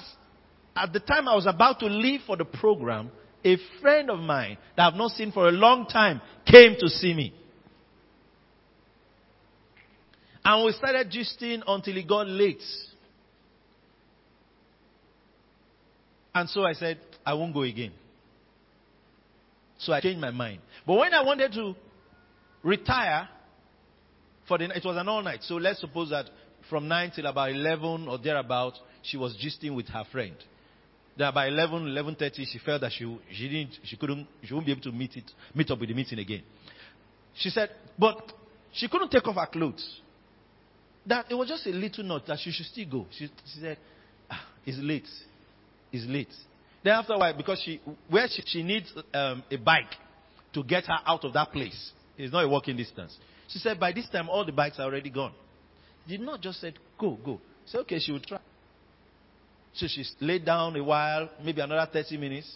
[0.76, 3.12] at the time I was about to leave for the program,
[3.46, 7.14] a friend of mine that I've not seen for a long time came to see
[7.14, 7.34] me.
[10.46, 12.62] And we started gisting until it got late.
[16.36, 17.92] And so I said, I won't go again.
[19.78, 20.60] So I changed my mind.
[20.86, 21.76] But when I wanted to
[22.64, 23.30] retire,
[24.48, 25.40] for the, it was an all night.
[25.44, 26.30] So let's suppose that
[26.70, 28.74] from 9 till about 11 or thereabout,
[29.04, 30.36] she was gisting with her friend.
[31.18, 34.72] Then by 11, 11.30, she felt that she, she, didn't, she, couldn't, she wouldn't be
[34.72, 36.42] able to meet, it, meet up with the meeting again.
[37.36, 38.34] She said, but
[38.74, 40.02] she couldn't take off her clothes.
[41.06, 43.06] That it was just a little note that she should still go.
[43.12, 43.78] She, she said,
[44.30, 45.08] ah, it's late.
[45.92, 46.34] It's late.
[46.84, 49.92] Then after a while, because she, where she, she needs um, a bike
[50.54, 53.18] to get her out of that place, it's not a walking distance.
[53.48, 55.34] She said, by this time, all the bikes are already gone.
[56.08, 57.40] Did not just said, go, go.
[57.66, 58.40] Say, okay, she will try.
[59.74, 62.52] So she laid down a while, maybe another 30 minutes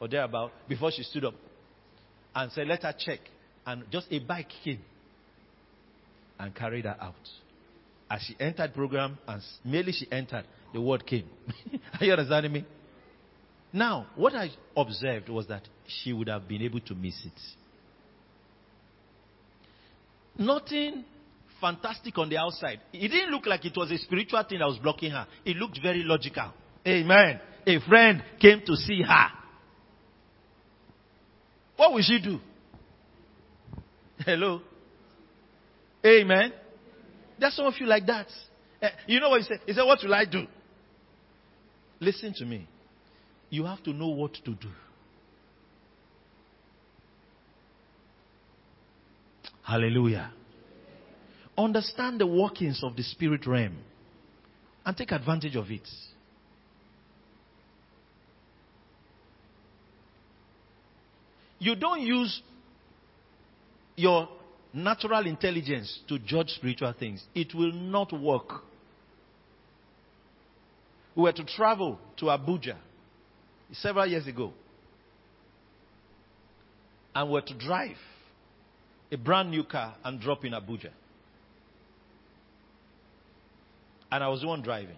[0.00, 1.34] or thereabout, before she stood up
[2.34, 3.20] and said, let her check.
[3.66, 4.80] And just a bike came
[6.38, 7.14] and carried her out.
[8.10, 11.26] As she entered program, and merely she entered, the word came.
[12.00, 12.64] Are you understanding me?
[13.72, 17.40] Now, what I observed was that she would have been able to miss it.
[20.36, 21.04] Nothing
[21.60, 22.80] fantastic on the outside.
[22.92, 25.26] It didn't look like it was a spiritual thing that was blocking her.
[25.44, 26.52] It looked very logical.
[26.86, 27.40] Amen.
[27.66, 29.26] A friend came to see her.
[31.76, 32.38] What will she do?
[34.24, 34.60] Hello?
[36.04, 36.52] Amen.
[37.38, 38.26] There's some of you like that.
[38.80, 39.60] Eh, you know what he said?
[39.66, 40.46] He said, What will I do?
[42.00, 42.68] Listen to me.
[43.50, 44.68] You have to know what to do.
[49.62, 50.30] Hallelujah.
[51.56, 53.78] Understand the workings of the spirit realm
[54.84, 55.88] and take advantage of it.
[61.58, 62.42] You don't use
[63.96, 64.28] your
[64.74, 67.24] natural intelligence to judge spiritual things.
[67.34, 68.62] It will not work.
[71.14, 72.76] We were to travel to Abuja
[73.72, 74.52] several years ago.
[77.14, 77.96] And were to drive
[79.12, 80.90] a brand new car and drop in Abuja.
[84.10, 84.96] And I was the one driving.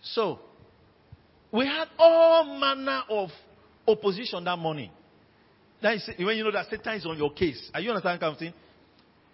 [0.00, 0.38] So,
[1.52, 3.28] we had all manner of
[3.88, 4.90] opposition that morning.
[5.82, 7.70] That is, when you know that Satan is on your case.
[7.72, 8.52] Are you understanding kind of thing?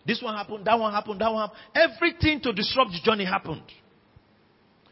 [0.06, 1.60] This one happened, that one happened, that one happened.
[1.74, 3.62] Everything to disrupt the journey happened.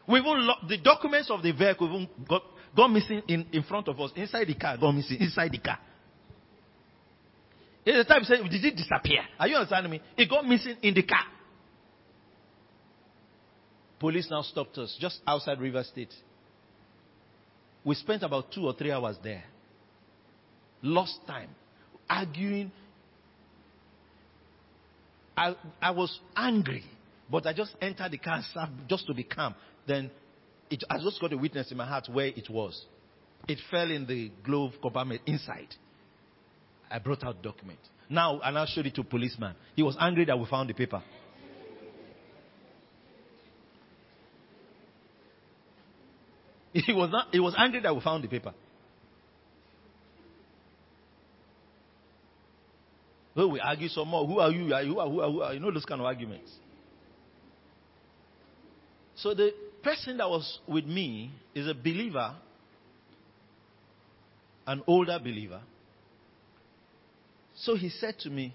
[0.09, 2.43] We even lo- the documents of the vehicle even got,
[2.75, 5.79] got missing in, in front of us, inside the car, got missing inside the car.
[7.85, 9.21] It's the time said, did it disappear?
[9.39, 10.01] Are you understanding me?
[10.17, 11.25] It got missing in the car.
[13.99, 16.13] Police now stopped us just outside River State.
[17.85, 19.45] We spent about two or three hours there.
[20.83, 21.51] Lost time.
[22.09, 22.73] Arguing.
[25.37, 26.85] I, I was angry,
[27.31, 29.55] but I just entered the car and sat just to be calm.
[29.87, 30.11] Then
[30.71, 32.85] it, I just got a witness in my heart where it was.
[33.49, 35.75] It fell in the glove compartment inside.
[36.91, 37.79] I brought out document.
[38.09, 39.55] Now, and I showed it to policeman.
[39.75, 41.03] He was angry that we found the paper.
[46.75, 48.55] He was not, he was angry that we found the paper.
[53.35, 54.27] Oh, we argue some more.
[54.27, 54.67] Who are you?
[54.67, 55.55] Who are, who are, who are?
[55.55, 56.51] You know those kind of arguments.
[59.17, 59.53] So the
[59.83, 62.35] person that was with me is a believer,
[64.67, 65.61] an older believer.
[67.55, 68.55] So he said to me,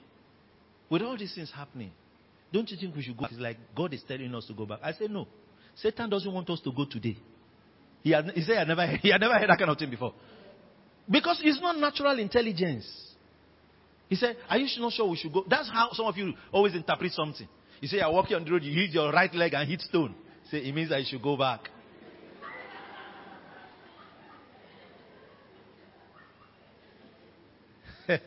[0.90, 1.92] with all these things happening,
[2.52, 3.26] don't you think we should go?
[3.26, 4.80] It's like God is telling us to go back.
[4.84, 5.28] I said, no.
[5.76, 7.18] Satan doesn't want us to go today.
[8.02, 10.14] He, had, he said, I never, he had never heard that kind of thing before.
[11.10, 12.86] Because it's not natural intelligence.
[14.10, 15.46] He said, Are you not sure we should go?
[15.50, 17.48] That's how some of you always interpret something.
[17.82, 20.16] You say, You're walking on the road, you hit your right leg and hit stone.
[20.50, 21.70] Say, It means you should go back.
[28.10, 28.20] I,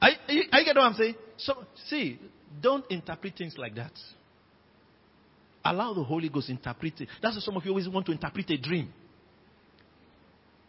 [0.00, 0.10] I,
[0.50, 1.14] I get what I'm saying?
[1.36, 1.54] So,
[1.88, 2.18] see,
[2.60, 3.92] don't interpret things like that.
[5.64, 7.08] Allow the Holy Ghost interpret it.
[7.20, 8.92] That's why some of you always want to interpret a dream.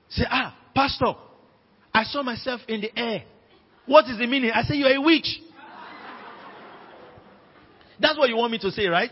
[0.09, 1.13] Say, ah, Pastor,
[1.93, 3.23] I saw myself in the air.
[3.85, 4.51] What is the meaning?
[4.53, 5.41] I say, You're a witch.
[7.99, 9.11] That's what you want me to say, right?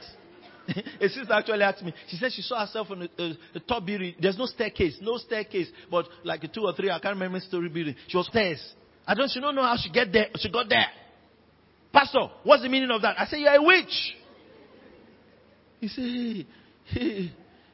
[0.67, 1.93] a sister actually asked me.
[2.07, 3.37] She said she saw herself on the,
[3.67, 4.15] top building.
[4.19, 7.95] There's no staircase, no staircase, but like two or three, I can't remember story building.
[8.07, 8.61] She was stairs.
[9.05, 9.29] I don't.
[9.29, 10.27] She don't know how she get there.
[10.37, 10.85] She got there.
[11.91, 13.19] Pastor, what's the meaning of that?
[13.19, 14.15] I said, You're a witch.
[15.79, 16.45] He said,
[16.85, 17.31] Hey, hey,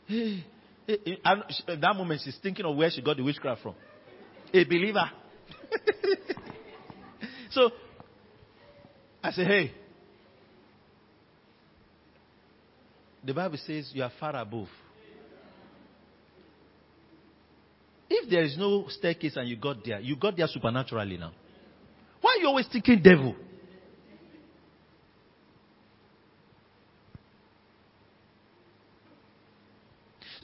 [0.07, 0.45] hey.
[0.87, 3.75] And at uh, that moment, she's thinking of where she got the witchcraft from.
[4.53, 5.11] A believer.
[7.51, 7.71] so,
[9.21, 9.71] I say, Hey,
[13.23, 14.69] the Bible says you are far above.
[18.09, 21.33] If there is no staircase and you got there, you got there supernaturally now.
[22.21, 23.35] Why are you always thinking devil?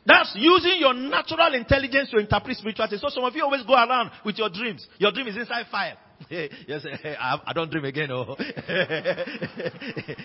[0.06, 3.02] That's using your natural intelligence to interpret spiritual things.
[3.02, 4.88] So some of you always go around with your dreams.
[4.98, 5.98] Your dream is inside fire.
[6.30, 8.12] yes, I, I, don't dream again.
[8.12, 8.36] Oh.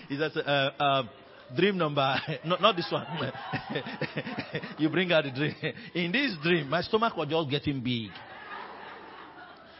[0.07, 1.09] he says, uh, um,
[1.55, 3.05] dream number, not, not this one.
[4.77, 5.55] you bring out the dream.
[5.93, 8.11] In this dream, my stomach was just getting big.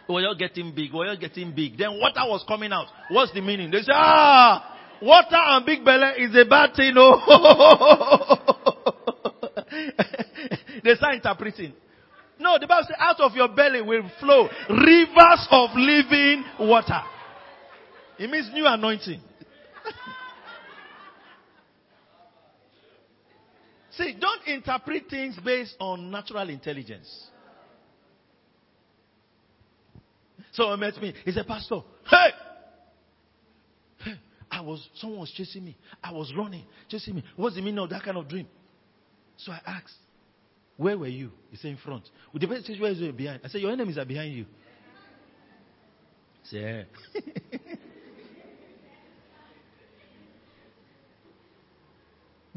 [0.08, 0.92] We were just getting big.
[0.92, 1.78] We were just getting big.
[1.78, 2.88] Then water was coming out.
[3.10, 3.70] What's the meaning?
[3.70, 6.94] They say, ah, water and big belly is a bad thing.
[6.98, 8.56] Oh.
[10.84, 11.74] They start interpreting.
[12.40, 17.02] No, the Bible says, out of your belly will flow rivers of living water.
[18.18, 19.22] It means new anointing.
[23.92, 27.28] See, don't interpret things based on natural intelligence.
[30.52, 31.14] Someone met me.
[31.26, 32.30] He said, Pastor, hey!
[34.04, 34.14] hey!
[34.50, 35.78] I was, someone was chasing me.
[36.04, 37.24] I was running, chasing me.
[37.36, 38.48] What's the meaning of that kind of dream?
[39.38, 39.94] So I asked,
[40.80, 41.32] Where were you?
[41.52, 42.10] He said, In front.
[42.32, 43.42] With the person says, Where is he behind?
[43.44, 44.46] I said, Your enemies are behind you.
[46.44, 47.60] He said, yeah.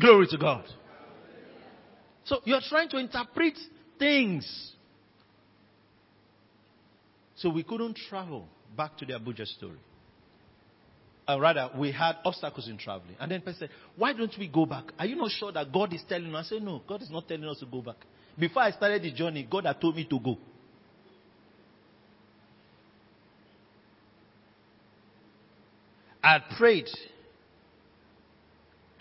[0.01, 0.65] Glory to God.
[2.23, 3.59] So you're trying to interpret
[3.99, 4.73] things.
[7.35, 8.47] So we couldn't travel
[8.77, 9.81] back to the Abuja story.
[11.33, 13.17] Or rather, we had obstacles in traveling.
[13.19, 14.85] And then person said, Why don't we go back?
[14.99, 16.47] Are you not sure that God is telling us?
[16.47, 17.97] I said, No, God is not telling us to go back.
[18.39, 20.37] Before I started the journey, God had told me to go.
[26.23, 26.89] I had prayed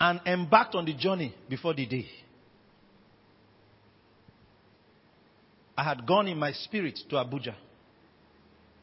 [0.00, 2.06] and embarked on the journey before the day.
[5.76, 7.54] I had gone in my spirit to Abuja.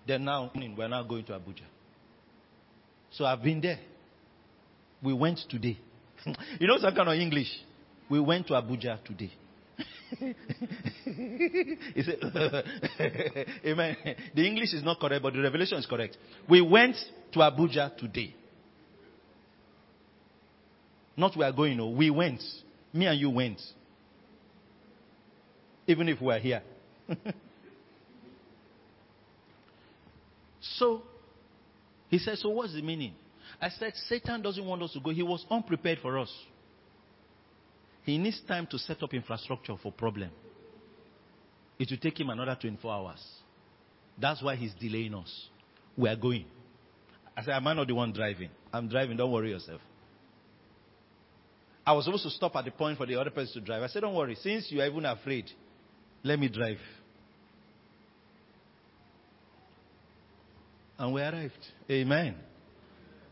[0.07, 1.65] Then now, we're now going to Abuja.
[3.11, 3.79] So I've been there.
[5.01, 5.77] We went today.
[6.59, 7.49] you know some kind of English?
[8.09, 9.31] We went to Abuja today.
[10.19, 12.17] he said,
[13.65, 13.95] Amen.
[14.35, 16.17] The English is not correct, but the revelation is correct.
[16.49, 16.95] We went
[17.31, 18.35] to Abuja today.
[21.15, 21.89] Not we are going, no.
[21.89, 22.41] We went.
[22.93, 23.61] Me and you went.
[25.85, 26.61] Even if we are here.
[30.61, 31.03] so
[32.09, 33.13] he said, So what's the meaning?
[33.61, 35.11] I said, Satan doesn't want us to go.
[35.11, 36.31] He was unprepared for us.
[38.03, 40.31] He needs time to set up infrastructure for problem.
[41.77, 43.25] It will take him another 24 hours.
[44.19, 45.49] That's why he's delaying us.
[45.95, 46.45] We are going.
[47.37, 48.49] I said, Am I not the one driving?
[48.73, 49.81] I'm driving, don't worry yourself.
[51.85, 53.81] I was supposed to stop at the point for the other person to drive.
[53.81, 55.45] I said, Don't worry, since you are even afraid,
[56.23, 56.79] let me drive.
[60.99, 61.53] And we arrived.
[61.89, 62.35] Amen.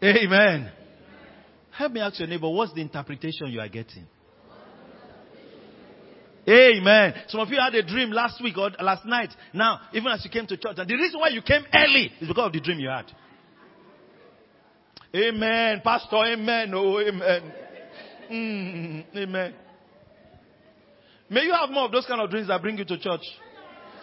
[0.01, 0.71] Amen.
[1.71, 4.07] Help me ask your neighbor, what's the interpretation you are getting?
[6.49, 7.13] Amen.
[7.27, 9.31] Some of you had a dream last week or last night.
[9.53, 12.27] Now, even as you came to church, and the reason why you came early is
[12.27, 13.11] because of the dream you had.
[15.13, 15.81] Amen.
[15.83, 16.71] Pastor, amen.
[16.73, 17.53] Oh, amen.
[18.31, 19.53] Mm, amen.
[21.29, 23.23] May you have more of those kind of dreams that bring you to church.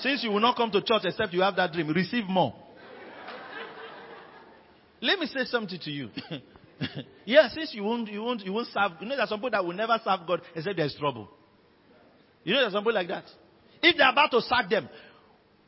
[0.00, 2.54] Since you will not come to church except you have that dream, receive more.
[5.04, 6.08] Let me say something to you.
[7.26, 8.92] yeah, since you won't, you won't, you won't serve.
[9.00, 11.28] You know, there's some people that will never serve God except there's trouble.
[12.42, 13.24] You know, there's some people like that.
[13.82, 14.88] If they're about to sack them,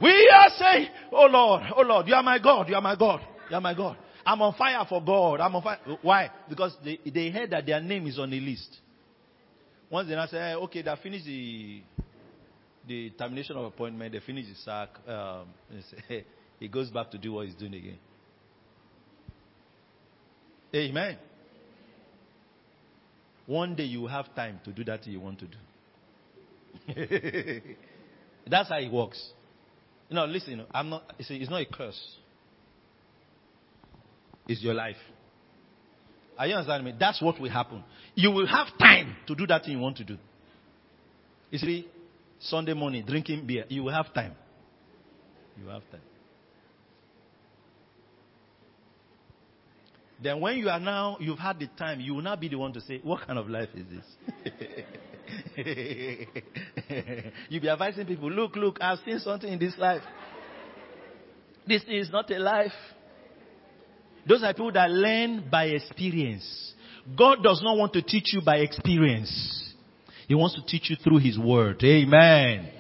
[0.01, 3.21] we are saying, "Oh Lord, oh Lord, you are my God, you are my God,
[3.51, 5.39] you are my God." I'm on fire for God.
[5.41, 5.79] I'm on fire.
[6.03, 6.31] Why?
[6.49, 8.79] Because they, they heard that their name is on the list.
[9.89, 11.83] Once they now say, hey, okay, they finished the
[12.89, 15.49] the termination of appointment, they finish the sack, um,
[16.59, 17.99] he goes back to do what he's doing again.
[20.77, 21.17] Amen.
[23.47, 25.57] One day you have time to do that you want to do.
[28.51, 29.31] That's how it works.
[30.09, 32.01] You know, listen, I'm not, it's not a curse.
[34.49, 34.97] It's your life.
[36.39, 36.99] Are you understanding me?
[36.99, 37.83] That's what will happen.
[38.15, 40.19] You will have time to do that thing you want to do.
[41.51, 41.89] You see,
[42.41, 44.35] Sunday morning, drinking beer, you will have time.
[45.59, 46.03] You have time.
[50.23, 52.73] Then when you are now, you've had the time, you will not be the one
[52.73, 54.05] to say, what kind of life is this?
[57.51, 60.03] You'll be advising people, look, look, I've seen something in this life.
[61.67, 62.73] This is not a life.
[64.27, 66.75] Those are people that learn by experience.
[67.17, 69.75] God does not want to teach you by experience.
[70.27, 71.83] He wants to teach you through His Word.
[71.85, 72.71] Amen.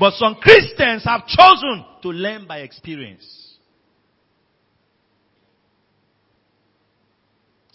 [0.00, 3.24] But some Christians have chosen to learn by experience.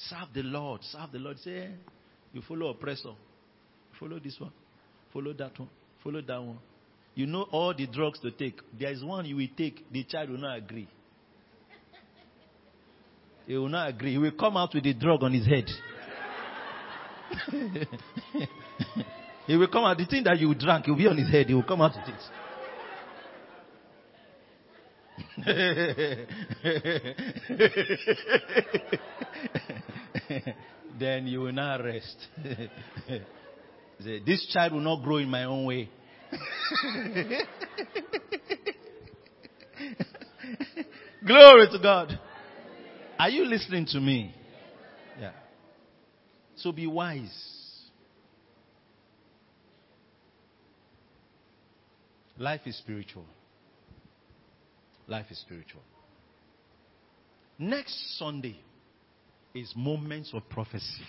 [0.09, 0.81] Serve the Lord.
[0.83, 1.39] Serve the Lord.
[1.39, 1.67] Say, eh,
[2.33, 3.13] you follow oppressor.
[3.99, 4.51] Follow this one.
[5.11, 5.69] Follow that one.
[6.03, 6.59] Follow that one.
[7.15, 8.59] You know all the drugs to take.
[8.77, 9.85] There is one you will take.
[9.91, 10.87] The child will not agree.
[13.45, 14.11] He will not agree.
[14.13, 15.69] He will come out with the drug on his head.
[19.47, 19.97] he will come out.
[19.97, 21.47] The thing that you drank, he will be on his head.
[21.47, 22.21] He will come out with it.
[30.99, 32.15] then you will not rest.
[33.99, 35.89] this child will not grow in my own way.
[41.25, 42.19] Glory to God.
[43.19, 44.33] Are you listening to me?
[45.19, 45.31] Yeah.
[46.55, 47.51] So be wise.
[52.37, 53.25] Life is spiritual.
[55.13, 55.83] Life is spiritual.
[57.59, 58.59] Next Sunday
[59.53, 61.05] is moments of prophecy.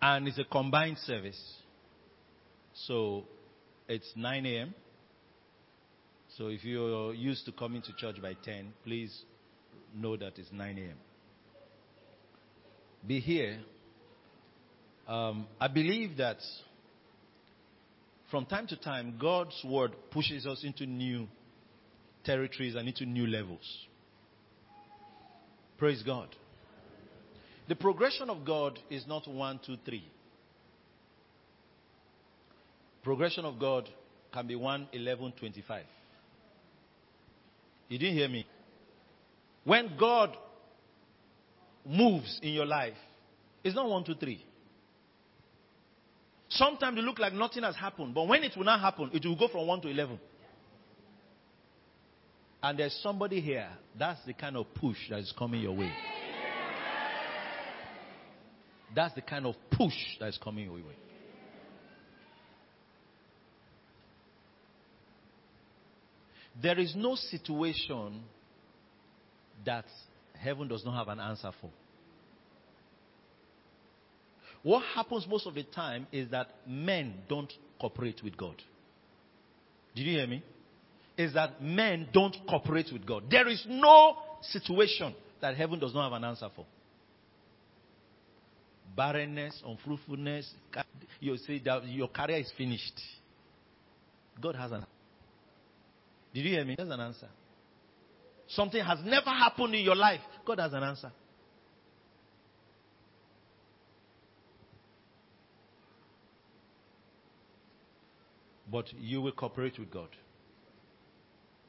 [0.00, 1.56] And it's a combined service.
[2.86, 3.24] So
[3.88, 4.74] it's 9 a.m.
[6.38, 9.24] So if you're used to coming to church by 10, please
[9.92, 10.98] know that it's 9 a.m.
[13.06, 13.58] Be here.
[15.08, 16.38] Um, I believe that
[18.30, 21.26] from time to time, God's word pushes us into new
[22.24, 23.86] territories and into new levels.
[25.78, 26.28] Praise God.
[27.68, 30.04] The progression of God is not one, two, three.
[33.02, 33.88] Progression of God
[34.32, 35.84] can be 1, 11, 25.
[37.88, 38.46] You didn't hear me.
[39.64, 40.36] When God
[41.84, 42.94] moves in your life,
[43.64, 44.44] it's not one, two, three.
[46.48, 49.36] Sometimes it look like nothing has happened, but when it will not happen, it will
[49.36, 50.18] go from 1 to 11.
[52.62, 53.68] And there's somebody here,
[53.98, 55.90] that's the kind of push that is coming your way.
[58.94, 60.82] That's the kind of push that is coming your way.
[66.60, 68.22] There is no situation
[69.64, 69.86] that
[70.38, 71.70] heaven does not have an answer for.
[74.62, 78.54] What happens most of the time is that men don't cooperate with God.
[79.94, 80.42] Did you hear me?
[81.16, 83.24] Is that men don't cooperate with God.
[83.30, 86.64] There is no situation that heaven does not have an answer for
[88.96, 90.52] barrenness, unfruitfulness,
[91.20, 93.00] you say that your career is finished.
[94.40, 94.88] God has an answer.
[96.34, 96.74] Did you hear me?
[96.76, 97.28] There's an answer.
[98.54, 100.20] Something has never happened in your life.
[100.46, 101.10] God has an answer.
[108.70, 110.08] But you will cooperate with God.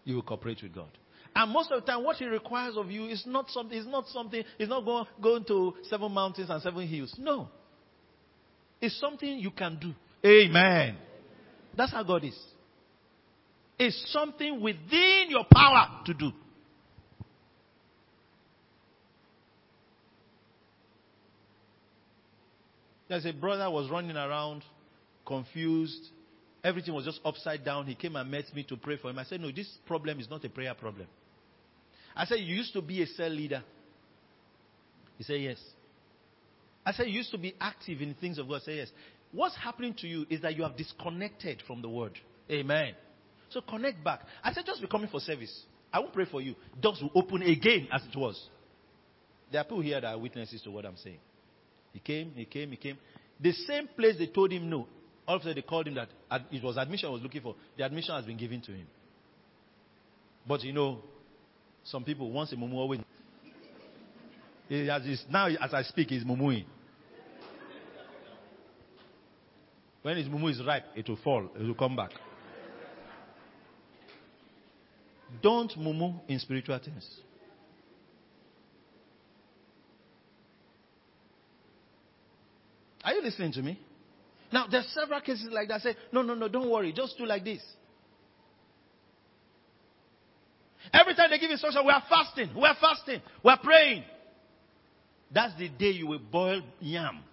[0.06, 0.90] You will cooperate with God.
[1.36, 4.08] And most of the time, what he requires of you is not something, is not
[4.08, 7.14] something, is not going, going to seven mountains and seven hills.
[7.18, 7.50] No.
[8.80, 9.94] It's something you can do.
[10.26, 10.98] Amen.
[11.76, 12.38] That's how God is.
[13.80, 16.32] It's something within your power to do.
[23.14, 24.64] There's a brother was running around,
[25.24, 26.08] confused.
[26.64, 27.86] Everything was just upside down.
[27.86, 29.20] He came and met me to pray for him.
[29.20, 31.06] I said, No, this problem is not a prayer problem.
[32.16, 33.64] I said, You used to be a cell leader.
[35.20, 35.60] He said, Yes.
[36.84, 38.64] I said, You used to be active in things of God.
[38.64, 38.90] Say yes.
[39.32, 42.18] What's happening to you is that you have disconnected from the word.
[42.50, 42.96] Amen.
[43.52, 44.22] So connect back.
[44.44, 45.66] I said, just be coming for service.
[45.94, 46.56] I won't pray for you.
[46.82, 48.44] Doors will open again as it was.
[49.52, 51.20] There are people here that are witnesses to what I'm saying.
[51.94, 52.98] He came, he came, he came.
[53.40, 54.88] The same place they told him no.
[55.28, 56.10] All of a sudden they called him that
[56.52, 57.56] it was admission I was looking for.
[57.78, 58.88] The admission has been given to him.
[60.46, 61.00] But you know,
[61.84, 63.00] some people once a mumu always.
[65.30, 66.66] now as I speak, he's mumuing.
[70.02, 71.50] When his mumu is ripe, it will fall.
[71.58, 72.12] It will come back.
[75.42, 77.22] Don't mumu in spiritual things.
[83.04, 83.80] Are you listening to me?
[84.52, 85.82] Now, there's several cases like that.
[85.82, 86.94] Say, no, no, no, don't worry.
[86.94, 87.62] Just do like this.
[90.92, 92.50] Every time they give instruction, we are fasting.
[92.56, 93.22] We are fasting.
[93.44, 94.04] We are praying.
[95.32, 97.24] That's the day you will boil yam.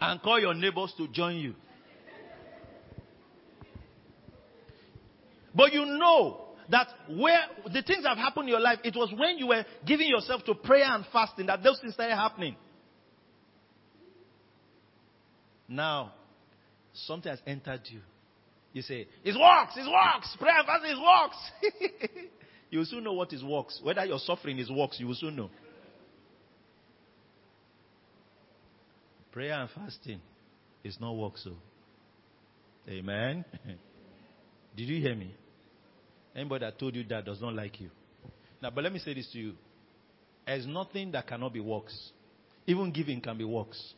[0.00, 1.54] and call your neighbors to join you.
[5.54, 7.40] But you know that where
[7.72, 10.54] the things have happened in your life, it was when you were giving yourself to
[10.54, 12.56] prayer and fasting that those things started happening.
[15.66, 16.12] Now,
[16.92, 18.00] something has entered you.
[18.72, 22.30] You say, It works, it works, prayer and fasting, it works.
[22.70, 23.80] you will soon know what is works.
[23.82, 25.50] Whether your suffering is works, you will soon know.
[29.32, 30.20] Prayer and fasting
[30.84, 31.52] is not works, so.
[32.88, 33.44] Amen.
[34.76, 35.34] Did you hear me?
[36.38, 37.90] Anybody that told you that does not like you.
[38.62, 39.54] Now, but let me say this to you.
[40.46, 42.12] There's nothing that cannot be works.
[42.64, 43.94] Even giving can be works.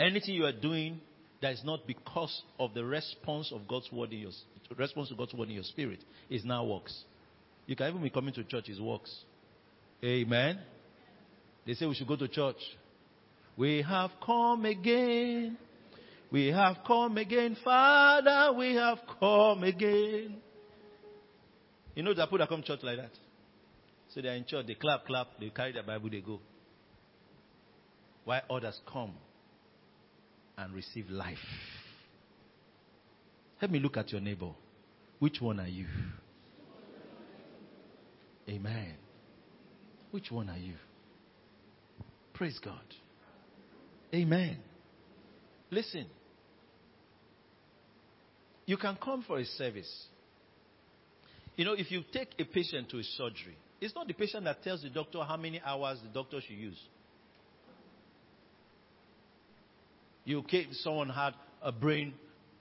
[0.00, 1.00] Anything you are doing
[1.42, 4.30] that is not because of the response of God's word in your
[4.78, 5.98] response to God's word in your spirit
[6.30, 7.04] is now works.
[7.66, 9.14] You can even be coming to church is works.
[10.02, 10.60] Amen.
[11.66, 12.56] They say we should go to church.
[13.58, 15.58] We have come again.
[16.30, 18.56] We have come again, Father.
[18.56, 20.36] We have come again.
[21.94, 23.10] You know the people that come to church like that?
[24.14, 26.40] So they're in church, they clap, clap, they carry their Bible, they go.
[28.24, 29.12] Why others come
[30.56, 31.38] and receive life?
[33.60, 34.50] Let me look at your neighbor.
[35.18, 35.86] Which one are you?
[38.48, 38.94] Amen.
[40.10, 40.74] Which one are you?
[42.34, 42.74] Praise God.
[44.14, 44.58] Amen.
[45.70, 46.06] Listen.
[48.66, 50.06] You can come for a service.
[51.56, 54.62] You know, if you take a patient to a surgery, it's not the patient that
[54.62, 56.80] tells the doctor how many hours the doctor should use.
[60.24, 62.14] You came, someone had a brain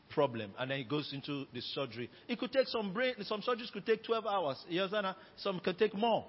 [0.09, 2.09] problem and then he goes into the surgery.
[2.27, 4.57] It could take some brain, some surgeries could take 12 hours.
[4.67, 4.87] You?
[5.37, 6.25] Some could take more.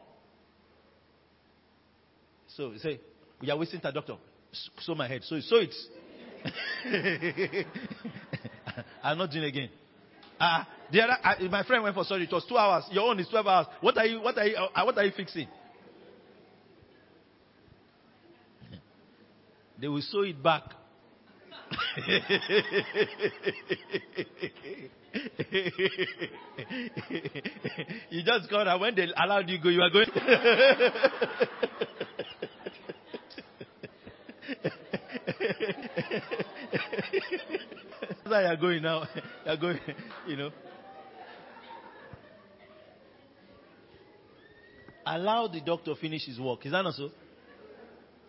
[2.49, 3.01] So you say,
[3.41, 4.17] we are wasting time, doctor
[4.81, 5.23] So my head.
[5.25, 5.75] So sew it.
[9.03, 9.71] I'm not doing again.
[10.39, 12.27] Uh, the other, uh, my friend went for surgery.
[12.27, 12.85] It was two hours.
[12.91, 13.67] Your own is 12 hours.
[13.81, 15.49] What are you, what are you, uh, what are you fixing?
[19.81, 20.63] They will sew it back.
[28.11, 30.07] you just got and when they allowed you go, you are going.
[38.03, 39.09] That's why you're going now.
[39.47, 39.81] You're going,
[40.29, 40.51] you know.
[45.05, 46.65] Allow the doctor finish his work.
[46.65, 47.11] Is that not so?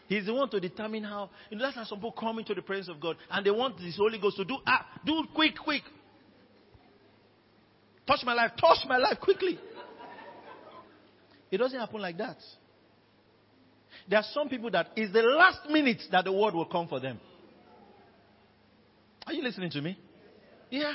[0.07, 1.29] He's the one to determine how.
[1.49, 3.77] You know, that's how some people come into the presence of God and they want
[3.77, 5.83] this Holy Ghost to do, ah, do quick, quick.
[8.05, 9.57] Touch my life, touch my life quickly.
[11.49, 12.37] It doesn't happen like that.
[14.09, 16.99] There are some people that is the last minute that the word will come for
[16.99, 17.19] them.
[19.25, 19.97] Are you listening to me?
[20.69, 20.93] Yeah.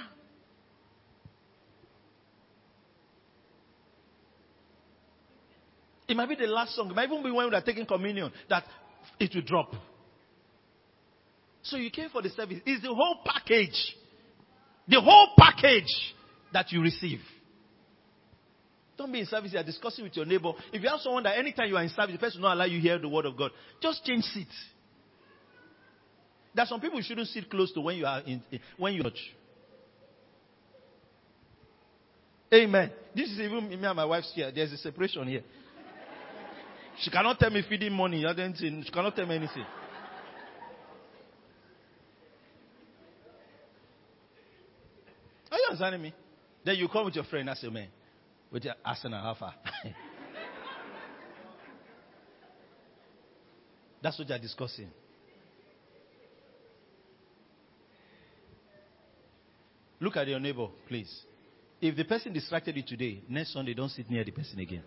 [6.09, 6.91] It might be the last song.
[6.91, 8.65] It might even be when we are taking communion that
[9.21, 9.73] it will drop.
[11.63, 12.61] So you came for the service.
[12.65, 13.95] It's the whole package.
[14.89, 16.15] The whole package.
[16.53, 17.21] that you receive.
[18.97, 20.53] Don't be in service, you are discussing with your neighbor.
[20.73, 22.65] If you have someone that anytime you are in service, the person will not allow
[22.65, 24.55] you to hear the word of God, just change seats.
[26.55, 28.43] There are some people you shouldn't sit close to when you are in,
[28.77, 29.21] when you church.
[32.53, 32.91] Amen.
[33.15, 34.51] This is even me and my wife's here.
[34.53, 35.43] There's a separation here.
[37.01, 38.25] She cannot tell me feeding money.
[38.57, 39.65] She cannot tell me anything.
[45.51, 46.15] Are you understanding me?
[46.65, 47.89] Then you come with your friend and say, man,
[48.51, 49.55] with your Arsenal Alpha.
[49.65, 49.71] Ah.
[54.03, 54.91] That's what you're discussing.
[60.01, 61.23] Look at your neighbor, please.
[61.81, 64.83] If the person distracted you today, next Sunday, don't sit near the person again.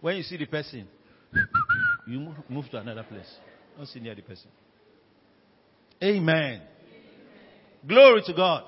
[0.00, 0.86] When you see the person,
[2.06, 3.32] you move to another place.
[3.76, 4.48] Don't sit near the person.
[6.02, 6.62] Amen.
[7.86, 8.64] Glory to God.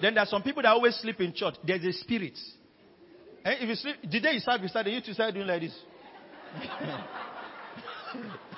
[0.00, 1.54] Then there are some people that always sleep in church.
[1.64, 2.38] There's a spirit.
[3.44, 5.46] And eh, if you sleep, the day you start, you start, you to start doing
[5.46, 5.78] like this.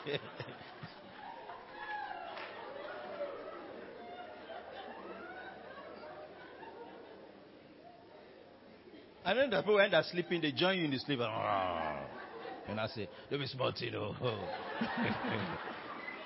[9.28, 11.20] And then the people when they're sleeping, they join you in the sleep.
[11.20, 11.30] And,
[12.66, 14.14] and I say, don't be smart, you know.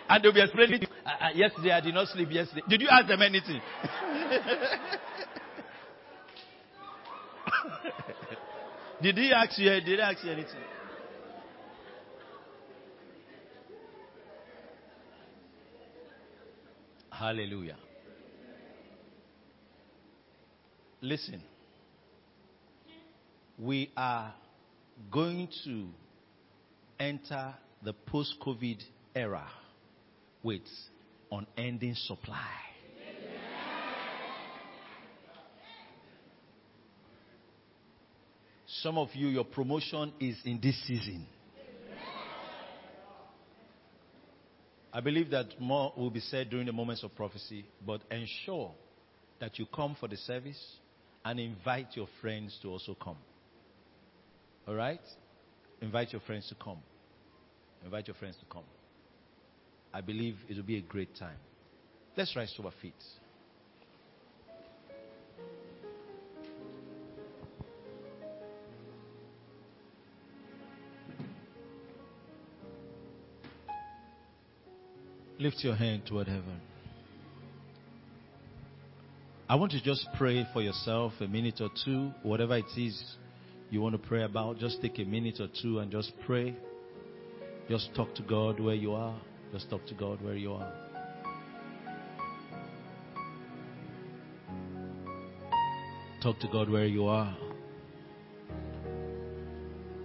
[0.08, 2.62] and they'll be explaining, uh, uh, yesterday I did not sleep yesterday.
[2.68, 3.60] Did you ask them anything?
[9.02, 10.60] did he ask you, did he ask you anything?
[17.10, 17.78] Hallelujah.
[21.00, 21.42] Listen
[23.58, 24.34] we are
[25.10, 25.88] going to
[26.98, 28.82] enter the post COVID
[29.14, 29.46] era
[30.42, 30.62] with
[31.30, 32.48] unending supply.
[38.66, 41.26] Some of you, your promotion is in this season.
[44.92, 48.72] I believe that more will be said during the moments of prophecy, but ensure
[49.40, 50.60] that you come for the service
[51.24, 53.16] and invite your friends to also come.
[54.66, 55.00] All right?
[55.80, 56.78] Invite your friends to come.
[57.84, 58.64] Invite your friends to come.
[59.92, 61.36] I believe it will be a great time.
[62.16, 62.94] Let's rise to our feet.
[75.38, 76.60] Lift your hand toward heaven.
[79.48, 83.16] I want to just pray for yourself a minute or two, whatever it is
[83.72, 86.54] you want to pray about, just take a minute or two and just pray.
[87.70, 89.18] Just talk to God where you are.
[89.50, 90.72] Just talk to God where you are.
[96.22, 97.34] Talk to God where you are.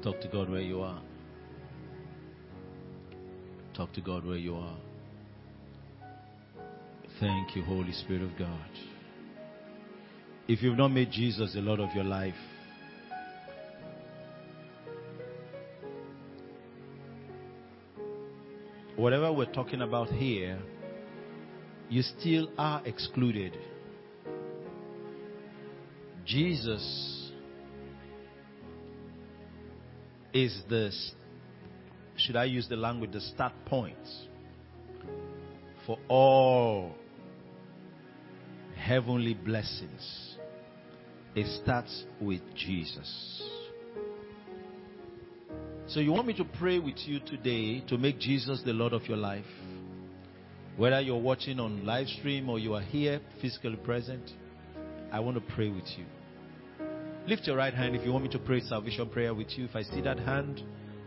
[0.01, 1.01] Talk to God where you are.
[3.75, 4.77] Talk to God where you are.
[7.19, 8.69] Thank you, Holy Spirit of God.
[10.47, 12.33] If you've not made Jesus the Lord of your life,
[19.07, 20.59] whatever we're talking about here,
[21.87, 23.57] you still are excluded.
[26.25, 27.31] Jesus
[30.33, 30.91] is the,
[32.17, 33.95] should I use the language, the start point
[35.85, 36.93] for all
[38.75, 40.35] heavenly blessings.
[41.33, 43.46] It starts with Jesus.
[45.89, 49.05] So you want me to pray with you today to make Jesus the Lord of
[49.07, 49.45] your life?
[50.75, 54.29] Whether you're watching on live stream or you are here physically present,
[55.13, 56.03] I want to pray with you.
[57.25, 59.63] Lift your right hand if you want me to pray salvation prayer with you.
[59.63, 60.61] If I see that hand,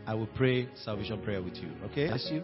[0.07, 1.69] I will pray salvation prayer with you.
[1.91, 2.09] Okay?
[2.09, 2.43] Bless you.